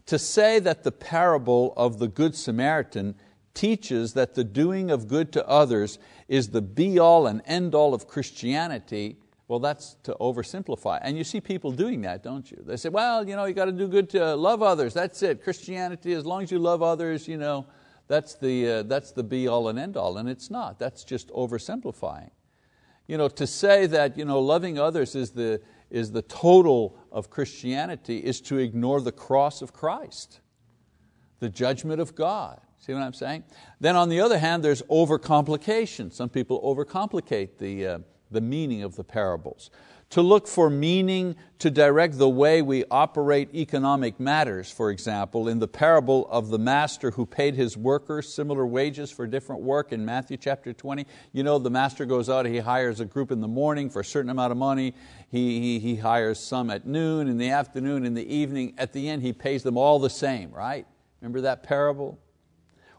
To 0.05 0.19
say 0.19 0.59
that 0.59 0.83
the 0.83 0.91
parable 0.91 1.73
of 1.75 1.97
the 1.97 2.07
Good 2.07 2.35
Samaritan 2.35 3.15
teaches 3.55 4.13
that 4.13 4.35
the 4.35 4.43
doing 4.43 4.91
of 4.91 5.07
good 5.07 5.31
to 5.33 5.47
others 5.47 5.97
is 6.27 6.49
the 6.49 6.61
be 6.61 6.99
all 6.99 7.25
and 7.25 7.41
end 7.45 7.73
all 7.73 7.95
of 7.95 8.07
Christianity 8.07 9.17
well, 9.53 9.59
that's 9.59 9.97
to 10.01 10.17
oversimplify. 10.19 10.97
And 11.03 11.15
you 11.15 11.23
see 11.23 11.39
people 11.39 11.71
doing 11.71 12.01
that, 12.01 12.23
don't 12.23 12.49
you? 12.49 12.57
They 12.65 12.75
say, 12.75 12.89
well, 12.89 13.29
you 13.29 13.35
know, 13.35 13.45
you 13.45 13.53
got 13.53 13.65
to 13.65 13.71
do 13.71 13.87
good 13.87 14.09
to 14.09 14.33
love 14.35 14.63
others. 14.63 14.95
That's 14.95 15.21
it. 15.21 15.43
Christianity, 15.43 16.13
as 16.13 16.25
long 16.25 16.41
as 16.41 16.51
you 16.51 16.57
love 16.57 16.81
others, 16.81 17.27
you 17.27 17.37
know, 17.37 17.67
that's 18.07 18.33
the, 18.33 18.67
uh, 18.67 18.83
that's 18.83 19.11
the 19.11 19.21
be 19.21 19.47
all 19.47 19.69
and 19.69 19.77
end 19.77 19.95
all. 19.95 20.17
And 20.17 20.27
it's 20.27 20.49
not. 20.49 20.79
That's 20.79 21.03
just 21.03 21.27
oversimplifying. 21.27 22.31
You 23.05 23.19
know, 23.19 23.27
to 23.27 23.45
say 23.45 23.85
that 23.85 24.17
you 24.17 24.25
know, 24.25 24.39
loving 24.39 24.79
others 24.79 25.13
is 25.13 25.29
the, 25.29 25.61
is 25.91 26.11
the 26.11 26.23
total 26.23 26.97
of 27.11 27.29
Christianity 27.29 28.17
is 28.17 28.41
to 28.41 28.57
ignore 28.57 29.01
the 29.01 29.11
cross 29.11 29.61
of 29.61 29.71
Christ, 29.71 30.39
the 31.41 31.49
judgment 31.49 32.01
of 32.01 32.15
God. 32.15 32.59
See 32.79 32.91
what 32.91 33.03
I'm 33.03 33.13
saying? 33.13 33.43
Then 33.79 33.95
on 33.95 34.09
the 34.09 34.19
other 34.19 34.39
hand, 34.39 34.63
there's 34.63 34.81
overcomplication. 34.83 36.11
Some 36.11 36.29
people 36.29 36.59
overcomplicate 36.63 37.59
the, 37.59 37.85
uh, 37.85 37.99
the 38.33 38.41
meaning 38.41 38.83
of 38.83 38.95
the 38.95 39.03
parables. 39.03 39.69
To 40.13 40.21
look 40.21 40.47
for 40.47 40.69
meaning 40.69 41.35
to 41.57 41.71
direct 41.71 42.19
the 42.19 42.29
way 42.29 42.61
we 42.61 42.83
operate 42.91 43.49
economic 43.55 44.19
matters, 44.19 44.69
for 44.69 44.91
example, 44.91 45.47
in 45.47 45.57
the 45.57 45.67
parable 45.67 46.27
of 46.29 46.49
the 46.49 46.59
master 46.59 47.09
who 47.09 47.25
paid 47.25 47.55
his 47.55 47.75
workers 47.75 48.31
similar 48.31 48.67
wages 48.67 49.09
for 49.09 49.25
different 49.25 49.63
work 49.63 49.91
in 49.91 50.05
Matthew 50.05 50.37
chapter 50.37 50.71
20. 50.71 51.07
You 51.31 51.41
know, 51.41 51.57
the 51.57 51.71
master 51.71 52.05
goes 52.05 52.29
out, 52.29 52.45
he 52.45 52.59
hires 52.59 52.99
a 52.99 53.05
group 53.05 53.31
in 53.31 53.41
the 53.41 53.47
morning 53.47 53.89
for 53.89 54.01
a 54.01 54.05
certain 54.05 54.29
amount 54.29 54.51
of 54.51 54.57
money, 54.57 54.93
he, 55.31 55.59
he, 55.59 55.79
he 55.79 55.95
hires 55.95 56.37
some 56.39 56.69
at 56.69 56.85
noon, 56.85 57.27
in 57.27 57.39
the 57.39 57.49
afternoon, 57.49 58.05
in 58.05 58.13
the 58.13 58.31
evening. 58.31 58.75
At 58.77 58.93
the 58.93 59.09
end, 59.09 59.23
he 59.23 59.33
pays 59.33 59.63
them 59.63 59.77
all 59.77 59.97
the 59.97 60.11
same, 60.11 60.51
right? 60.51 60.85
Remember 61.21 61.41
that 61.41 61.63
parable? 61.63 62.19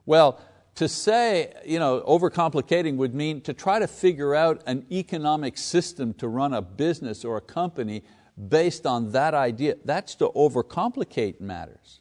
Well, 0.05 0.41
to 0.75 0.89
say, 0.89 1.53
you 1.65 1.79
know, 1.79 2.01
overcomplicating 2.01 2.97
would 2.97 3.15
mean 3.15 3.41
to 3.43 3.53
try 3.53 3.79
to 3.79 3.87
figure 3.87 4.35
out 4.35 4.63
an 4.67 4.85
economic 4.91 5.57
system 5.57 6.13
to 6.15 6.29
run 6.29 6.53
a 6.53 6.63
business 6.63 7.25
or 7.25 7.37
a 7.37 7.41
company 7.41 8.03
based 8.49 8.85
on 8.85 9.13
that 9.13 9.35
idea. 9.35 9.77
That's 9.85 10.15
to 10.17 10.29
overcomplicate 10.31 11.41
matters. 11.41 12.01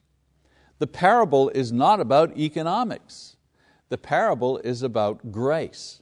The 0.79 0.87
parable 0.87 1.49
is 1.49 1.71
not 1.71 1.99
about 1.99 2.35
economics. 2.37 3.37
The 3.89 3.97
parable 3.97 4.57
is 4.57 4.81
about 4.81 5.31
grace. 5.31 6.01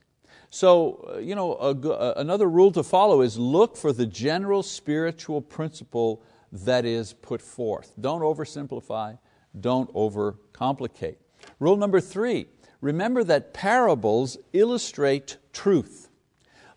So, 0.50 1.14
uh, 1.16 1.18
you 1.20 1.36
know, 1.36 1.54
a, 1.56 2.14
another 2.20 2.50
rule 2.50 2.72
to 2.74 2.84
follow 2.84 3.22
is 3.22 3.38
look 3.38 3.76
for 3.76 3.94
the 3.94 4.06
general 4.06 4.64
spiritual 4.64 5.42
principle 5.42 6.24
that 6.52 6.86
is 6.86 7.14
put 7.14 7.42
forth. 7.42 7.94
Don't 8.00 8.22
oversimplify, 8.22 9.18
don't 9.60 9.94
overcomplicate. 9.94 11.16
Rule 11.60 11.78
number 11.78 12.02
three, 12.02 12.48
remember 12.82 13.24
that 13.24 13.54
parables 13.54 14.38
illustrate 14.54 15.38
truth. 15.54 16.10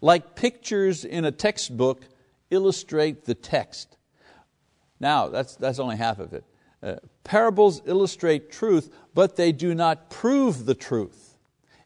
Like 0.00 0.36
pictures 0.36 1.04
in 1.04 1.24
a 1.24 1.32
textbook 1.32 2.02
illustrate 2.50 3.24
the 3.24 3.34
text. 3.34 3.96
Now, 5.00 5.28
that's, 5.28 5.56
that's 5.56 5.78
only 5.78 5.96
half 5.96 6.18
of 6.18 6.32
it. 6.32 6.44
Uh, 6.82 6.96
parables 7.24 7.80
illustrate 7.86 8.52
truth, 8.52 8.94
but 9.14 9.36
they 9.36 9.52
do 9.52 9.74
not 9.74 10.10
prove 10.10 10.66
the 10.66 10.74
truth. 10.74 11.36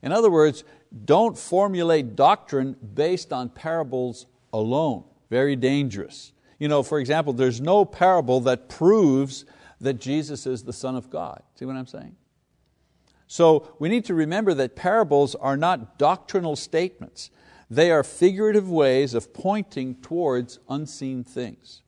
In 0.03 0.13
other 0.13 0.31
words, 0.31 0.65
don't 1.05 1.39
formulate 1.39 2.17
doctrine 2.17 2.77
based 2.95 3.33
on 3.33 3.49
parables 3.49 4.27
alone. 4.53 5.05
Very 5.31 5.57
dangerous. 5.57 6.33
You 6.59 6.69
know, 6.69 6.83
for 6.83 6.99
example, 6.99 7.33
there's 7.33 7.61
no 7.61 7.85
parable 7.85 8.41
that 8.41 8.69
proves 8.69 9.45
that 9.81 9.95
Jesus 9.95 10.47
is 10.47 10.65
the 10.65 10.73
Son 10.73 10.97
of 10.97 11.11
God. 11.11 11.43
See 11.55 11.65
what 11.65 11.77
I'm 11.77 11.87
saying? 11.87 12.17
So 13.29 13.77
we 13.79 13.91
need 13.91 14.07
to 14.07 14.15
remember 14.15 14.55
that 14.55 14.75
parables 14.75 15.35
are 15.35 15.57
not 15.57 15.99
doctrinal 15.99 16.57
statements. 16.57 17.31
They 17.71 17.91
are 17.91 18.03
figurative 18.03 18.71
ways 18.71 19.13
of 19.13 19.35
pointing 19.35 19.97
towards 19.97 20.59
unseen 20.69 21.23
things. 21.23 21.83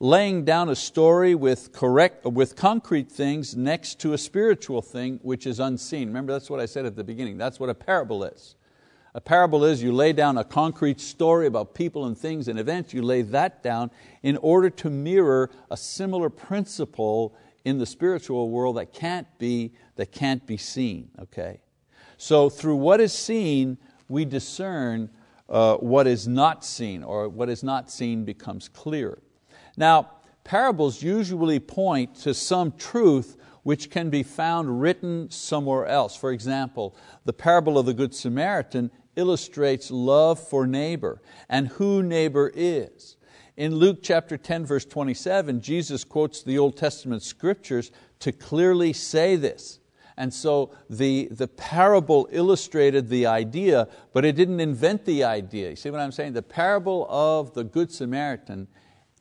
Laying 0.00 0.44
down 0.44 0.68
a 0.68 0.74
story 0.74 1.34
with, 1.36 1.72
correct, 1.72 2.24
with 2.24 2.56
concrete 2.56 3.10
things 3.10 3.56
next 3.56 4.00
to 4.00 4.12
a 4.12 4.18
spiritual 4.18 4.82
thing 4.82 5.20
which 5.22 5.46
is 5.46 5.60
unseen. 5.60 6.08
Remember, 6.08 6.32
that's 6.32 6.50
what 6.50 6.60
I 6.60 6.66
said 6.66 6.84
at 6.84 6.96
the 6.96 7.04
beginning. 7.04 7.38
That's 7.38 7.60
what 7.60 7.70
a 7.70 7.74
parable 7.74 8.24
is. 8.24 8.56
A 9.14 9.20
parable 9.20 9.64
is 9.64 9.80
you 9.80 9.92
lay 9.92 10.12
down 10.12 10.36
a 10.36 10.42
concrete 10.42 11.00
story 11.00 11.46
about 11.46 11.72
people 11.72 12.04
and 12.04 12.18
things 12.18 12.48
and 12.48 12.58
events, 12.58 12.92
you 12.92 13.00
lay 13.00 13.22
that 13.22 13.62
down 13.62 13.92
in 14.24 14.36
order 14.38 14.68
to 14.70 14.90
mirror 14.90 15.50
a 15.70 15.76
similar 15.76 16.28
principle 16.28 17.32
in 17.64 17.78
the 17.78 17.86
spiritual 17.86 18.50
world 18.50 18.76
that 18.76 18.92
can't 18.92 19.26
be, 19.38 19.72
that 19.96 20.12
can't 20.12 20.46
be 20.46 20.56
seen. 20.56 21.10
Okay? 21.18 21.60
So 22.16 22.48
through 22.48 22.76
what 22.76 23.00
is 23.00 23.12
seen, 23.12 23.78
we 24.08 24.24
discern 24.24 25.10
uh, 25.48 25.76
what 25.76 26.06
is 26.06 26.28
not 26.28 26.64
seen, 26.64 27.02
or 27.02 27.28
what 27.28 27.48
is 27.48 27.62
not 27.62 27.90
seen 27.90 28.24
becomes 28.24 28.68
clear. 28.68 29.18
Now, 29.76 30.10
parables 30.44 31.02
usually 31.02 31.58
point 31.58 32.14
to 32.16 32.34
some 32.34 32.72
truth 32.72 33.36
which 33.62 33.90
can 33.90 34.10
be 34.10 34.22
found 34.22 34.80
written 34.80 35.30
somewhere 35.30 35.86
else. 35.86 36.14
For 36.14 36.32
example, 36.32 36.94
the 37.24 37.32
parable 37.32 37.78
of 37.78 37.86
the 37.86 37.94
Good 37.94 38.14
Samaritan 38.14 38.90
illustrates 39.16 39.90
love 39.90 40.38
for 40.38 40.66
neighbor 40.66 41.22
and 41.48 41.68
who 41.68 42.02
neighbor 42.02 42.52
is. 42.54 43.16
In 43.56 43.76
Luke 43.76 43.98
chapter 44.02 44.36
10 44.36 44.66
verse 44.66 44.84
27, 44.84 45.60
Jesus 45.60 46.02
quotes 46.02 46.42
the 46.42 46.58
Old 46.58 46.76
Testament 46.76 47.22
scriptures 47.22 47.92
to 48.18 48.32
clearly 48.32 48.92
say 48.92 49.36
this. 49.36 49.78
And 50.16 50.32
so 50.32 50.72
the, 50.90 51.28
the 51.30 51.48
parable 51.48 52.28
illustrated 52.30 53.08
the 53.08 53.26
idea, 53.26 53.88
but 54.12 54.24
it 54.24 54.36
didn't 54.36 54.60
invent 54.60 55.04
the 55.04 55.24
idea. 55.24 55.70
You 55.70 55.76
see 55.76 55.90
what 55.90 56.00
I'm 56.00 56.12
saying? 56.12 56.32
The 56.32 56.42
parable 56.42 57.06
of 57.08 57.54
the 57.54 57.64
Good 57.64 57.92
Samaritan 57.92 58.68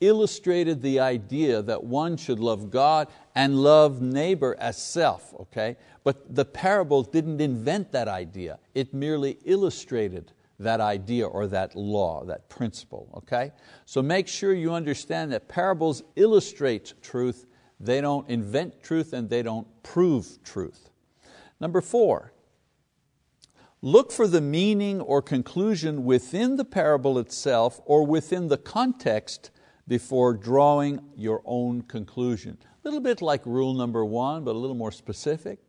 illustrated 0.02 0.82
the 0.82 1.00
idea 1.00 1.62
that 1.62 1.84
one 1.84 2.18
should 2.18 2.40
love 2.40 2.70
God 2.70 3.08
and 3.36 3.62
love 3.62 4.02
neighbor 4.02 4.56
as 4.60 4.78
self. 4.78 5.34
Okay? 5.42 5.78
But 6.04 6.36
the 6.36 6.46
parable 6.46 7.04
didn't 7.04 7.40
invent 7.40 7.92
that 7.92 8.08
idea, 8.08 8.60
it 8.74 8.94
merely 8.94 9.38
illustrated 9.46 10.32
that 10.64 10.82
idea 10.82 11.26
or 11.28 11.48
that 11.48 11.76
law, 11.76 12.24
that 12.26 12.50
principle. 12.50 13.10
Okay? 13.18 13.52
So 13.86 14.02
make 14.02 14.28
sure 14.28 14.54
you 14.54 14.74
understand 14.74 15.32
that 15.32 15.48
parables 15.48 16.04
illustrate 16.16 16.94
truth, 17.02 17.46
they 17.80 18.02
don't 18.02 18.28
invent 18.30 18.82
truth 18.82 19.14
and 19.14 19.30
they 19.30 19.44
don't 19.44 19.68
prove 19.84 20.42
truth. 20.44 20.90
Number 21.60 21.82
four, 21.82 22.34
look 23.82 24.12
for 24.12 24.28
the 24.28 24.42
meaning 24.42 25.02
or 25.02 25.22
conclusion 25.22 26.04
within 26.04 26.56
the 26.56 26.66
parable 26.66 27.20
itself 27.20 27.80
or 27.86 28.06
within 28.06 28.48
the 28.48 28.58
context 28.58 29.52
before 29.88 30.34
drawing 30.34 31.00
your 31.16 31.42
own 31.46 31.82
conclusion. 31.82 32.58
A 32.64 32.88
little 32.88 33.02
bit 33.02 33.22
like 33.22 33.46
rule 33.46 33.74
number 33.74 34.04
one, 34.04 34.44
but 34.44 34.56
a 34.56 34.58
little 34.58 34.76
more 34.76 34.92
specific. 34.92 35.60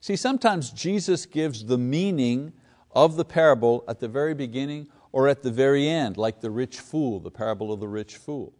See, 0.00 0.16
sometimes 0.16 0.70
Jesus 0.70 1.26
gives 1.26 1.64
the 1.64 1.78
meaning 1.78 2.52
of 2.96 3.16
the 3.16 3.24
parable 3.26 3.84
at 3.86 4.00
the 4.00 4.08
very 4.08 4.32
beginning 4.32 4.88
or 5.12 5.28
at 5.28 5.42
the 5.42 5.50
very 5.50 5.86
end, 5.86 6.16
like 6.16 6.40
the 6.40 6.50
rich 6.50 6.80
fool, 6.80 7.20
the 7.20 7.30
parable 7.30 7.70
of 7.70 7.78
the 7.78 7.86
rich 7.86 8.16
fool. 8.16 8.54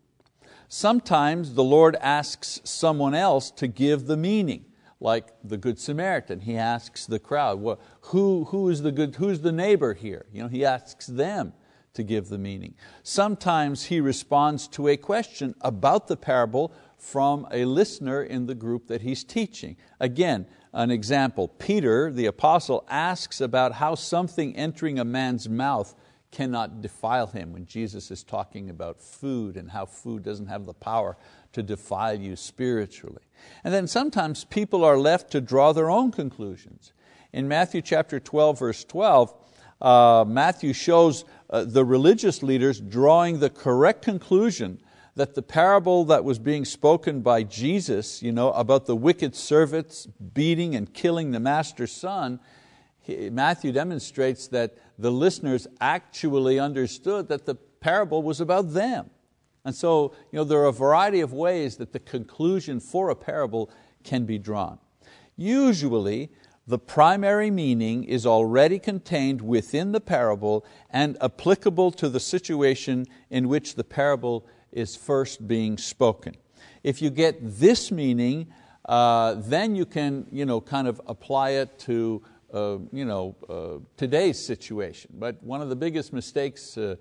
Sometimes 0.69 1.55
the 1.55 1.65
Lord 1.65 1.97
asks 2.03 2.61
someone 2.63 3.15
else 3.15 3.51
to 3.53 3.67
give 3.67 4.07
the 4.07 4.17
meaning, 4.17 4.67
like 5.01 5.29
the 5.43 5.57
Good 5.57 5.79
Samaritan. 5.79 6.41
He 6.41 6.59
asks 6.59 7.07
the 7.07 7.19
crowd, 7.19 7.61
well, 7.61 7.81
who, 8.03 8.45
who 8.45 8.69
is 8.69 8.83
the 8.83 8.93
good, 8.93 9.17
who's 9.17 9.41
the 9.41 9.53
neighbor 9.53 9.95
here? 9.95 10.27
You 10.31 10.43
know, 10.43 10.49
he 10.49 10.67
asks 10.67 11.07
them 11.07 11.55
to 11.95 12.03
give 12.03 12.29
the 12.29 12.39
meaning. 12.39 12.75
Sometimes 13.03 13.85
he 13.85 14.03
responds 14.03 14.69
to 14.69 14.89
a 14.89 14.99
question 14.99 15.55
about 15.63 16.09
the 16.09 16.17
parable 16.17 16.75
from 16.99 17.47
a 17.51 17.65
listener 17.65 18.23
in 18.23 18.47
the 18.47 18.55
group 18.55 18.87
that 18.89 19.01
he's 19.01 19.25
teaching. 19.25 19.77
Again, 19.99 20.47
an 20.77 20.91
example, 20.91 21.49
Peter, 21.49 22.13
the 22.13 22.27
apostle, 22.27 22.85
asks 22.89 23.41
about 23.41 23.73
how 23.73 23.95
something 23.95 24.55
entering 24.55 24.99
a 24.99 25.05
man's 25.05 25.49
mouth 25.49 25.95
cannot 26.31 26.83
defile 26.83 27.29
him 27.29 27.55
when 27.55 27.65
Jesus 27.65 28.11
is 28.11 28.23
talking 28.23 28.69
about 28.69 29.01
food 29.01 29.57
and 29.57 29.71
how 29.71 29.87
food 29.87 30.23
doesn't 30.23 30.49
have 30.49 30.67
the 30.67 30.75
power 30.75 31.17
to 31.55 31.63
defile 31.63 32.21
you 32.21 32.37
spiritually. 32.37 33.23
And 33.65 33.73
then 33.73 33.87
sometimes 33.87 34.45
people 34.45 34.85
are 34.85 34.99
left 34.99 35.31
to 35.31 35.41
draw 35.41 35.73
their 35.73 35.91
own 35.91 36.13
conclusions. 36.13 36.93
In 37.33 37.49
Matthew 37.49 37.81
chapter 37.81 38.21
12, 38.21 38.59
verse 38.59 38.85
12, 38.85 39.35
uh, 39.81 40.27
Matthew 40.29 40.75
shows 40.75 41.25
uh, 41.49 41.65
the 41.65 41.87
religious 41.87 42.43
leaders 42.43 42.81
drawing 42.81 43.41
the 43.41 43.49
correct 43.49 44.03
conclusion 44.03 44.79
that 45.17 45.35
the 45.35 45.43
parable 45.43 46.05
that 46.05 46.25
was 46.25 46.39
being 46.39 46.65
spoken 46.65 47.23
by 47.23 47.43
Jesus 47.43 48.23
you 48.23 48.31
know, 48.31 48.53
about 48.53 48.87
the 48.87 48.95
wicked 48.95 49.35
servants 49.35 50.07
beating 50.07 50.77
and 50.77 50.93
killing 50.93 51.33
the 51.33 51.41
master's 51.41 51.91
son, 51.91 52.39
he, 53.01 53.31
Matthew 53.31 53.73
demonstrates 53.73 54.47
that 54.49 54.77
the 54.99 55.11
listeners 55.11 55.67
actually 55.81 56.59
understood 56.59 57.29
that 57.29 57.47
the 57.47 57.55
parable 57.55 58.23
was 58.23 58.41
about 58.41 58.75
them. 58.75 59.11
And 59.65 59.75
so 59.75 60.15
you 60.31 60.39
know, 60.39 60.45
there 60.45 60.61
are 60.61 60.67
a 60.67 60.73
variety 60.73 61.21
of 61.21 61.33
ways 61.33 61.79
that 61.79 61.93
the 61.93 61.99
conclusion 61.99 62.79
for 62.79 63.09
a 63.09 63.17
parable 63.17 63.71
can 64.05 64.27
be 64.27 64.39
drawn. 64.39 64.79
Usually, 65.37 66.31
the 66.67 66.79
primary 66.79 67.51
meaning 67.51 68.05
is 68.05 68.27
already 68.27 68.79
contained 68.79 69.41
within 69.41 69.93
the 69.93 70.01
parable 70.01 70.65
and 70.91 71.17
applicable 71.21 71.93
to 71.93 72.09
the 72.09 72.21
situation 72.21 73.07
in 73.31 73.49
which 73.49 73.77
the 73.77 73.85
parable 73.85 74.47
is 74.77 74.95
first 74.95 75.49
being 75.49 75.79
spoken. 75.79 76.37
If 76.85 77.01
you 77.01 77.11
get 77.11 77.39
this 77.41 77.91
meaning, 77.91 78.49
uh, 78.85 79.35
then 79.39 79.75
you 79.75 79.87
can 79.87 80.27
you 80.31 80.45
know, 80.45 80.61
kind 80.61 80.87
of 80.87 81.01
apply 81.07 81.51
it 81.51 81.79
to 81.81 82.23
uh, 82.53 82.79
you 82.93 83.05
know, 83.05 83.35
uh, 83.49 83.85
today's 83.97 84.39
situation. 84.39 85.11
But 85.19 85.43
one 85.43 85.63
of 85.63 85.69
the 85.69 85.77
biggest 85.77 86.13
mistakes 86.13 86.79
uh, 86.79 86.97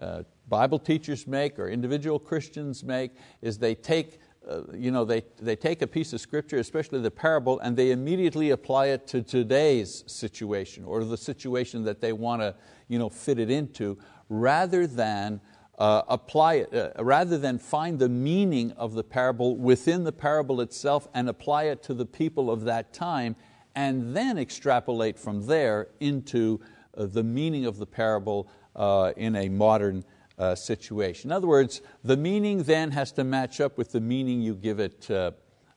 uh, 0.00 0.22
Bible 0.48 0.78
teachers 0.78 1.26
make 1.26 1.58
or 1.58 1.68
individual 1.68 2.18
Christians 2.18 2.82
make 2.82 3.12
is 3.42 3.58
they 3.58 3.74
take 3.74 4.20
uh, 4.48 4.62
you 4.72 4.90
know, 4.90 5.04
they, 5.04 5.22
they 5.42 5.54
take 5.54 5.82
a 5.82 5.86
piece 5.86 6.14
of 6.14 6.20
scripture, 6.22 6.56
especially 6.56 7.00
the 7.00 7.10
parable, 7.10 7.60
and 7.60 7.76
they 7.76 7.90
immediately 7.90 8.50
apply 8.50 8.86
it 8.86 9.06
to 9.06 9.20
today's 9.20 10.04
situation 10.06 10.84
or 10.84 11.04
the 11.04 11.18
situation 11.18 11.84
that 11.84 12.00
they 12.00 12.14
want 12.14 12.40
to 12.40 12.54
you 12.88 12.98
know, 12.98 13.10
fit 13.10 13.38
it 13.38 13.50
into, 13.50 13.98
rather 14.30 14.86
than 14.86 15.38
uh, 15.78 16.02
apply 16.08 16.54
it, 16.54 16.74
uh, 16.74 17.02
rather 17.02 17.38
than 17.38 17.58
find 17.58 17.98
the 17.98 18.08
meaning 18.08 18.72
of 18.72 18.94
the 18.94 19.04
parable 19.04 19.56
within 19.56 20.04
the 20.04 20.12
parable 20.12 20.60
itself 20.60 21.08
and 21.14 21.28
apply 21.28 21.64
it 21.64 21.82
to 21.84 21.94
the 21.94 22.06
people 22.06 22.50
of 22.50 22.64
that 22.64 22.92
time, 22.92 23.36
and 23.74 24.16
then 24.16 24.38
extrapolate 24.38 25.18
from 25.18 25.46
there 25.46 25.88
into 26.00 26.60
uh, 26.96 27.06
the 27.06 27.22
meaning 27.22 27.64
of 27.64 27.78
the 27.78 27.86
parable 27.86 28.48
uh, 28.74 29.12
in 29.16 29.36
a 29.36 29.48
modern 29.48 30.04
uh, 30.38 30.54
situation. 30.54 31.30
In 31.30 31.32
other 31.32 31.46
words, 31.46 31.80
the 32.02 32.16
meaning 32.16 32.64
then 32.64 32.90
has 32.90 33.12
to 33.12 33.24
match 33.24 33.60
up 33.60 33.78
with 33.78 33.92
the 33.92 34.00
meaning 34.00 34.40
you 34.40 34.54
give 34.54 34.80
it, 34.80 35.08
uh, 35.10 35.30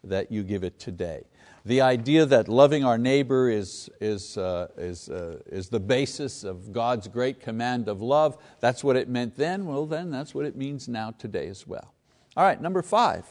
that 0.03 0.31
you 0.31 0.43
give 0.43 0.63
it 0.63 0.79
today. 0.79 1.23
The 1.63 1.81
idea 1.81 2.25
that 2.25 2.47
loving 2.47 2.83
our 2.83 2.97
neighbor 2.97 3.49
is, 3.49 3.89
is, 3.99 4.37
uh, 4.37 4.69
is, 4.77 5.09
uh, 5.09 5.39
is 5.45 5.69
the 5.69 5.79
basis 5.79 6.43
of 6.43 6.71
God's 6.71 7.07
great 7.07 7.39
command 7.39 7.87
of 7.87 8.01
love, 8.01 8.37
that's 8.59 8.83
what 8.83 8.95
it 8.95 9.07
meant 9.07 9.35
then, 9.35 9.65
well 9.65 9.85
then 9.85 10.09
that's 10.09 10.33
what 10.33 10.45
it 10.45 10.55
means 10.55 10.87
now 10.87 11.11
today 11.11 11.47
as 11.47 11.67
well. 11.67 11.93
All 12.35 12.43
right, 12.43 12.59
number 12.59 12.81
five. 12.81 13.25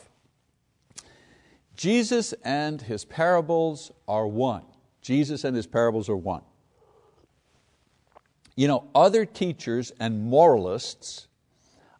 Jesus 1.74 2.34
and 2.44 2.82
His 2.82 3.04
parables 3.04 3.90
are 4.06 4.26
one. 4.26 4.64
Jesus 5.02 5.44
and 5.44 5.56
His 5.56 5.66
parables 5.66 6.08
are 6.08 6.16
one. 6.16 6.42
You 8.54 8.68
know, 8.68 8.88
other 8.94 9.24
teachers 9.24 9.90
and 9.98 10.22
moralists 10.22 11.26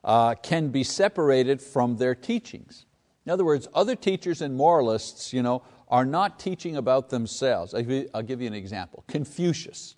uh, 0.05 0.35
can 0.35 0.69
be 0.69 0.85
separated 0.85 1.61
from 1.61 1.97
their 1.97 2.15
teachings. 2.15 2.85
In 3.25 3.33
other 3.33 3.45
words, 3.45 3.69
other 3.75 3.97
teachers 3.97 4.43
and 4.43 4.55
moralists 4.55 5.33
you 5.33 5.43
know, 5.43 5.63
are 5.91 6.07
not 6.07 6.39
teaching 6.39 6.77
about 6.77 7.11
themselves. 7.11 7.75
I'll 7.75 8.23
give 8.23 8.41
you 8.41 8.47
an 8.47 8.55
example. 8.55 9.05
Confucius, 9.09 9.97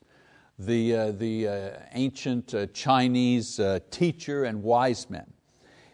the, 0.59 0.97
uh, 0.97 1.13
the 1.13 1.49
uh, 1.49 1.71
ancient 1.93 2.55
uh, 2.55 2.67
Chinese 2.69 3.61
uh, 3.61 3.79
teacher 3.91 4.45
and 4.45 4.63
wise 4.63 5.11
man. 5.11 5.33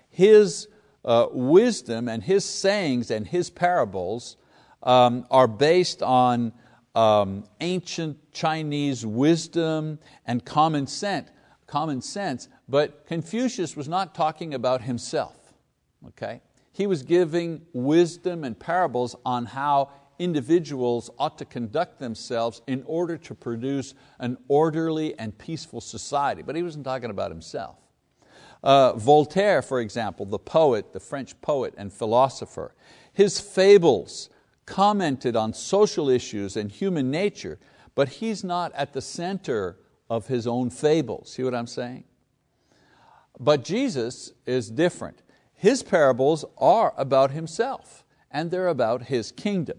His 0.09 0.69
uh, 1.05 1.27
wisdom 1.33 2.09
and 2.09 2.23
his 2.23 2.45
sayings 2.45 3.11
and 3.11 3.27
his 3.27 3.51
parables 3.51 4.37
um, 4.83 5.27
are 5.31 5.49
based 5.49 6.03
on 6.03 6.53
um, 6.95 7.45
ancient 7.61 8.33
Chinese 8.33 9.05
wisdom 9.05 9.99
and 10.27 10.45
common 10.45 10.87
sense, 10.87 11.31
common 11.67 12.01
sense, 12.01 12.49
but 12.69 13.07
Confucius 13.07 13.77
was 13.77 13.89
not 13.89 14.15
talking 14.15 14.55
about 14.55 14.83
himself. 14.83 15.37
Okay? 16.09 16.41
He 16.79 16.87
was 16.87 17.03
giving 17.03 17.63
wisdom 17.73 18.45
and 18.45 18.57
parables 18.57 19.17
on 19.27 19.47
how 19.47 19.91
individuals 20.21 21.11
ought 21.19 21.37
to 21.39 21.45
conduct 21.45 21.99
themselves 21.99 22.63
in 22.69 22.85
order 22.87 23.17
to 23.19 23.35
produce 23.35 23.95
an 24.21 24.39
orderly 24.47 25.19
and 25.19 25.37
peaceful 25.37 25.81
society, 25.81 26.41
but 26.41 26.55
he 26.55 26.63
wasn't 26.63 26.85
talking 26.85 27.11
about 27.11 27.33
himself. 27.33 27.79
Uh, 28.63 28.93
Voltaire, 28.93 29.61
for 29.61 29.81
example, 29.81 30.25
the 30.25 30.39
poet, 30.39 30.93
the 30.93 31.01
French 31.01 31.41
poet 31.41 31.75
and 31.77 31.93
philosopher, 31.93 32.77
his 33.13 33.41
fables 33.41 34.31
commented 34.65 35.35
on 35.35 35.53
social 35.53 36.09
issues 36.09 36.57
and 36.57 36.71
human 36.71 37.11
nature, 37.11 37.59
but 37.97 38.09
he's 38.09 38.45
not 38.45 38.73
at 38.77 38.93
the 38.93 39.03
center 39.03 39.81
of 40.09 40.29
his 40.29 40.47
own 40.47 40.71
fables. 40.71 41.33
See 41.33 41.43
what 41.43 41.57
I'm 41.57 41.67
saying? 41.67 42.05
But 43.41 43.65
Jesus 43.65 44.33
is 44.47 44.71
different. 44.71 45.23
His 45.59 45.83
parables 45.83 46.45
are 46.57 46.95
about 46.97 47.33
Himself 47.33 48.05
and 48.31 48.51
they're 48.51 48.69
about 48.69 49.03
His 49.03 49.33
kingdom. 49.33 49.79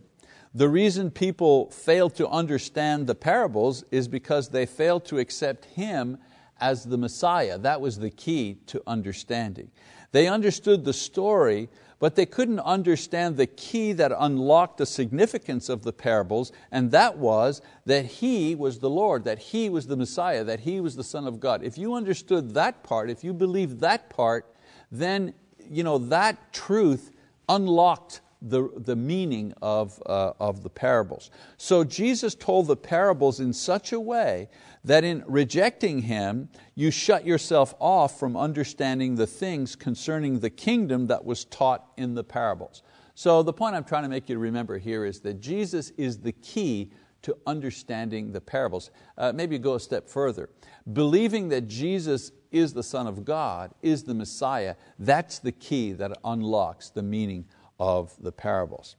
The 0.53 0.67
reason 0.67 1.09
people 1.09 1.69
fail 1.69 2.09
to 2.11 2.27
understand 2.27 3.07
the 3.07 3.15
parables 3.15 3.85
is 3.89 4.09
because 4.09 4.49
they 4.49 4.65
fail 4.65 4.99
to 5.01 5.19
accept 5.19 5.65
Him 5.65 6.17
as 6.59 6.83
the 6.83 6.97
Messiah. 6.97 7.57
That 7.57 7.79
was 7.79 7.97
the 7.97 8.09
key 8.09 8.57
to 8.65 8.83
understanding. 8.85 9.71
They 10.11 10.27
understood 10.27 10.83
the 10.83 10.91
story, 10.91 11.69
but 11.99 12.15
they 12.15 12.25
couldn't 12.25 12.59
understand 12.59 13.37
the 13.37 13.47
key 13.47 13.93
that 13.93 14.11
unlocked 14.17 14.79
the 14.79 14.85
significance 14.85 15.69
of 15.69 15.83
the 15.83 15.93
parables, 15.93 16.51
and 16.71 16.91
that 16.91 17.17
was 17.17 17.61
that 17.85 18.05
He 18.05 18.53
was 18.53 18.79
the 18.79 18.89
Lord, 18.89 19.23
that 19.23 19.39
He 19.39 19.69
was 19.69 19.87
the 19.87 19.95
Messiah, 19.95 20.43
that 20.43 20.61
He 20.61 20.81
was 20.81 20.97
the 20.97 21.03
Son 21.05 21.25
of 21.25 21.39
God. 21.39 21.63
If 21.63 21.77
you 21.77 21.93
understood 21.93 22.53
that 22.55 22.83
part, 22.83 23.09
if 23.09 23.23
you 23.23 23.33
believed 23.33 23.79
that 23.79 24.09
part, 24.09 24.53
then 24.91 25.33
you 25.69 25.83
know, 25.83 25.97
that 25.97 26.53
truth 26.53 27.11
unlocked 27.47 28.21
the, 28.41 28.69
the 28.77 28.95
meaning 28.95 29.53
of, 29.61 30.01
uh, 30.05 30.33
of 30.39 30.63
the 30.63 30.69
parables. 30.69 31.29
So 31.57 31.83
Jesus 31.83 32.35
told 32.35 32.67
the 32.67 32.77
parables 32.77 33.39
in 33.39 33.51
such 33.51 33.91
a 33.91 33.99
way 33.99 34.49
that 34.83 35.03
in 35.03 35.23
rejecting 35.27 36.03
Him, 36.03 36.49
you 36.75 36.89
shut 36.89 37.25
yourself 37.25 37.75
off 37.79 38.17
from 38.17 38.37
understanding 38.37 39.15
the 39.15 39.27
things 39.27 39.75
concerning 39.75 40.39
the 40.39 40.49
kingdom 40.49 41.07
that 41.07 41.25
was 41.25 41.45
taught 41.45 41.91
in 41.97 42.15
the 42.15 42.23
parables. 42.23 42.81
So 43.13 43.43
the 43.43 43.51
point 43.51 43.75
I'm 43.75 43.83
trying 43.83 44.03
to 44.03 44.09
make 44.09 44.29
you 44.29 44.37
remember 44.37 44.77
here 44.77 45.03
is 45.03 45.19
that 45.21 45.41
Jesus 45.41 45.91
is 45.97 46.19
the 46.19 46.31
key 46.31 46.91
to 47.23 47.35
understanding 47.45 48.31
the 48.31 48.39
parables. 48.39 48.91
Uh, 49.17 49.33
maybe 49.35 49.59
go 49.59 49.75
a 49.75 49.79
step 49.79 50.07
further. 50.07 50.49
Believing 50.93 51.49
that 51.49 51.67
Jesus 51.67 52.31
is 52.51 52.73
the 52.73 52.83
Son 52.83 53.07
of 53.07 53.25
God, 53.25 53.71
is 53.81 54.03
the 54.03 54.13
Messiah, 54.13 54.75
that's 54.97 55.39
the 55.39 55.51
key 55.51 55.91
that 55.93 56.17
unlocks 56.23 56.89
the 56.89 57.03
meaning 57.03 57.45
of 57.79 58.13
the 58.19 58.31
parables. 58.31 58.95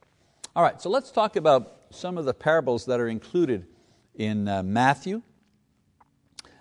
All 0.55 0.63
right, 0.63 0.81
so 0.81 0.89
let's 0.89 1.11
talk 1.11 1.35
about 1.35 1.77
some 1.91 2.17
of 2.17 2.25
the 2.25 2.33
parables 2.33 2.85
that 2.85 2.99
are 2.99 3.07
included 3.07 3.67
in 4.15 4.47
uh, 4.47 4.63
Matthew. 4.63 5.21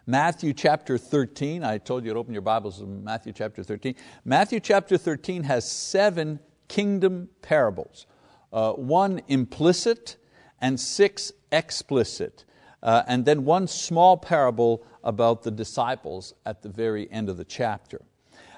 Matthew 0.07 0.53
chapter 0.53 0.99
13, 0.99 1.63
I 1.63 1.79
told 1.79 2.05
you 2.05 2.13
to 2.13 2.19
open 2.19 2.33
your 2.33 2.43
Bibles 2.43 2.81
in 2.81 3.05
Matthew 3.05 3.33
chapter 3.33 3.63
13. 3.63 3.95
Matthew 4.25 4.59
chapter 4.59 4.99
13 4.99 5.45
has 5.45 5.71
seven 5.71 6.41
kingdom 6.69 7.29
parables, 7.43 8.07
uh, 8.53 8.73
one 8.73 9.21
implicit 9.29 10.17
and 10.61 10.79
six 10.79 11.33
explicit, 11.53 12.45
uh, 12.83 13.03
and 13.07 13.25
then 13.25 13.45
one 13.45 13.67
small 13.67 14.17
parable 14.17 14.85
about 15.05 15.43
the 15.43 15.51
disciples 15.51 16.35
at 16.45 16.63
the 16.63 16.69
very 16.69 17.11
end 17.11 17.29
of 17.29 17.37
the 17.37 17.45
chapter. 17.45 18.03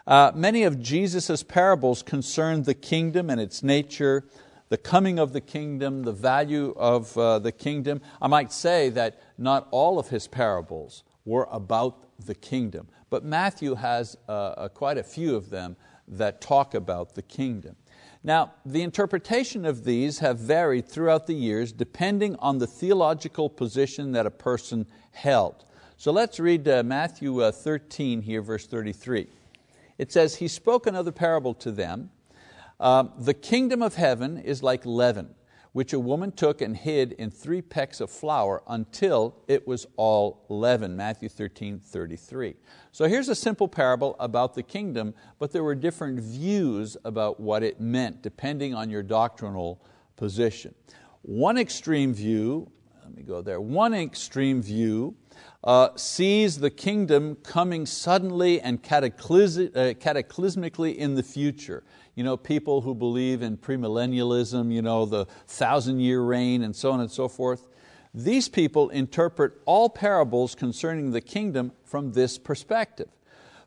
Uh, 0.06 0.32
many 0.35 0.64
of 0.64 0.80
Jesus' 0.80 1.42
parables 1.42 2.02
concern 2.02 2.64
the 2.64 2.74
kingdom 2.74 3.30
and 3.30 3.40
its 3.40 3.62
nature, 3.62 4.24
the 4.68 4.76
coming 4.76 5.18
of 5.18 5.32
the 5.32 5.40
kingdom, 5.40 6.02
the 6.02 6.12
value 6.12 6.74
of 6.76 7.16
uh, 7.16 7.38
the 7.38 7.52
kingdom. 7.52 8.00
I 8.20 8.26
might 8.26 8.52
say 8.52 8.88
that 8.90 9.20
not 9.38 9.68
all 9.70 9.98
of 9.98 10.08
his 10.08 10.26
parables 10.26 11.04
were 11.24 11.46
about 11.50 12.08
the 12.24 12.35
kingdom, 12.35 12.88
but 13.11 13.24
Matthew 13.24 13.74
has 13.74 14.16
uh, 14.28 14.32
uh 14.32 14.68
quite 14.68 14.98
a 14.98 15.02
few 15.02 15.37
of 15.37 15.50
them 15.50 15.76
that 16.08 16.40
talk 16.40 16.74
about 16.74 17.14
the 17.14 17.22
kingdom. 17.22 17.76
Now, 18.24 18.52
the 18.64 18.82
interpretation 18.82 19.64
of 19.64 19.85
these 19.85 20.20
have 20.20 20.38
varied 20.38 20.88
throughout 20.88 21.26
the 21.26 21.35
years 21.35 21.72
depending 21.72 22.37
on 22.37 22.58
the 22.58 22.66
theological 22.66 23.50
position 23.50 24.12
that 24.12 24.26
a 24.26 24.30
person 24.30 24.87
held. 25.11 25.64
So 25.96 26.12
let's 26.12 26.38
read 26.38 26.68
uh, 26.68 26.82
Matthew 26.85 27.42
uh, 27.42 27.50
13 27.50 28.22
here, 28.22 28.42
verse 28.42 28.66
33. 28.66 29.26
It 29.98 30.12
says, 30.12 30.37
He 30.37 30.48
spoke 30.48 30.87
another 30.87 31.12
parable 31.12 31.54
to 31.54 31.72
them. 31.72 32.11
Uh, 32.78 33.04
the 33.18 33.35
kingdom 33.35 33.82
of 33.82 33.94
heaven 33.94 34.38
is 34.38 34.62
like 34.62 34.87
leaven, 34.87 35.35
which 35.72 35.92
a 35.92 35.98
woman 35.98 36.30
took 36.30 36.61
and 36.61 36.76
hid 36.76 37.12
in 37.12 37.30
three 37.30 37.62
pecks 37.62 38.00
of 38.00 38.11
flour 38.11 38.62
until 38.68 39.35
it 39.48 39.66
was 39.66 39.87
all 39.96 40.44
leaven. 40.48 40.96
Matthew 40.96 41.28
13, 41.28 41.78
33. 41.78 42.54
So 42.92 43.06
here's 43.06 43.28
a 43.28 43.35
simple 43.35 43.68
parable 43.68 44.16
about 44.18 44.54
the 44.54 44.62
kingdom, 44.62 45.14
but 45.38 45.52
there 45.52 45.64
were 45.64 45.74
different 45.74 46.20
views 46.20 46.96
about 47.04 47.40
what 47.40 47.62
it 47.62 47.80
meant, 47.80 48.22
depending 48.22 48.74
on 48.74 48.90
your 48.90 49.02
doctrinal 49.02 49.82
position. 50.16 50.74
One 51.22 51.56
extreme 51.56 52.12
view, 52.12 52.70
let 53.02 53.14
me 53.14 53.22
go 53.22 53.40
there, 53.40 53.61
one 53.61 53.94
extreme 53.94 54.61
view 54.61 55.16
uh, 55.64 55.90
sees 55.96 56.58
the 56.58 56.70
kingdom 56.70 57.37
coming 57.37 57.87
suddenly 57.87 58.61
and 58.61 58.78
uh, 58.78 58.82
cataclysmically 58.90 60.96
in 60.96 61.14
the 61.14 61.22
future. 61.22 61.85
You 62.14 62.25
know, 62.25 62.37
people 62.37 62.83
who 62.83 62.94
believe 62.94 63.42
in 63.42 63.57
premillennialism, 63.57 64.72
you 64.72 64.83
know, 64.83 65.07
the 65.07 65.27
thousand 65.46 66.01
year 66.01 66.20
reign 66.22 66.62
and 66.62 66.77
so 66.77 66.92
on 66.92 67.01
and 67.01 67.11
so 67.11 67.29
forth. 67.29 67.66
These 68.14 68.51
people 68.51 68.90
interpret 68.90 69.55
all 69.64 69.88
parables 69.88 70.55
concerning 70.55 71.12
the 71.12 71.22
kingdom 71.22 71.72
from 71.85 72.12
this 72.12 72.37
perspective. 72.37 73.09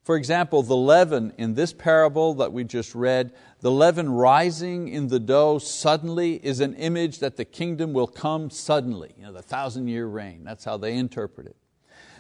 For 0.04 0.16
example, 0.16 0.62
the 0.62 0.76
leaven 0.76 1.34
in 1.36 1.56
this 1.56 1.74
parable 1.74 2.36
that 2.36 2.54
we 2.54 2.64
just 2.64 2.94
read, 2.94 3.34
the 3.62 3.72
leaven 3.72 4.08
rising 4.08 4.88
in 4.88 5.08
the 5.08 5.20
dough 5.20 5.58
suddenly 5.58 6.36
is 6.46 6.60
an 6.60 6.76
image 6.76 7.18
that 7.20 7.38
the 7.38 7.46
kingdom 7.46 7.92
will 7.92 8.06
come 8.06 8.52
suddenly, 8.52 9.16
you 9.18 9.24
know, 9.24 9.34
the 9.34 9.42
thousand 9.42 9.88
year 9.88 10.06
reign. 10.06 10.44
That's 10.44 10.64
how 10.64 10.78
they 10.78 10.94
interpret 10.94 11.48
it. 11.48 11.56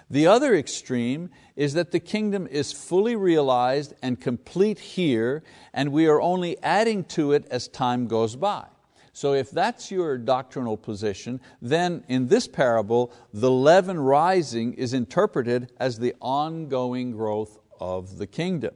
The 0.10 0.28
other 0.28 0.54
extreme 0.56 1.30
is 1.56 1.74
that 1.74 1.92
the 1.92 2.00
kingdom 2.00 2.48
is 2.48 2.72
fully 2.72 3.16
realized 3.16 3.94
and 4.02 4.20
complete 4.20 4.80
here, 4.80 5.44
and 5.74 5.92
we 5.92 6.08
are 6.08 6.22
only 6.22 6.62
adding 6.62 7.04
to 7.06 7.32
it 7.32 7.48
as 7.50 7.68
time 7.68 8.08
goes 8.08 8.36
by. 8.36 8.66
So 9.14 9.34
if 9.34 9.50
that's 9.50 9.92
your 9.92 10.18
doctrinal 10.18 10.76
position, 10.76 11.40
then 11.62 12.04
in 12.10 12.28
this 12.28 12.48
parable, 12.48 13.14
the 13.34 13.50
leaven 13.50 13.98
rising 13.98 14.74
is 14.74 14.94
interpreted 14.94 15.72
as 15.80 15.98
the 15.98 16.14
ongoing 16.22 17.14
growth 17.14 17.58
of 17.80 18.18
the 18.18 18.28
kingdom. 18.28 18.76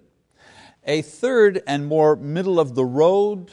A 0.85 1.01
third 1.01 1.61
and 1.67 1.85
more 1.85 2.15
middle 2.15 2.59
of 2.59 2.73
the 2.73 2.85
road 2.85 3.51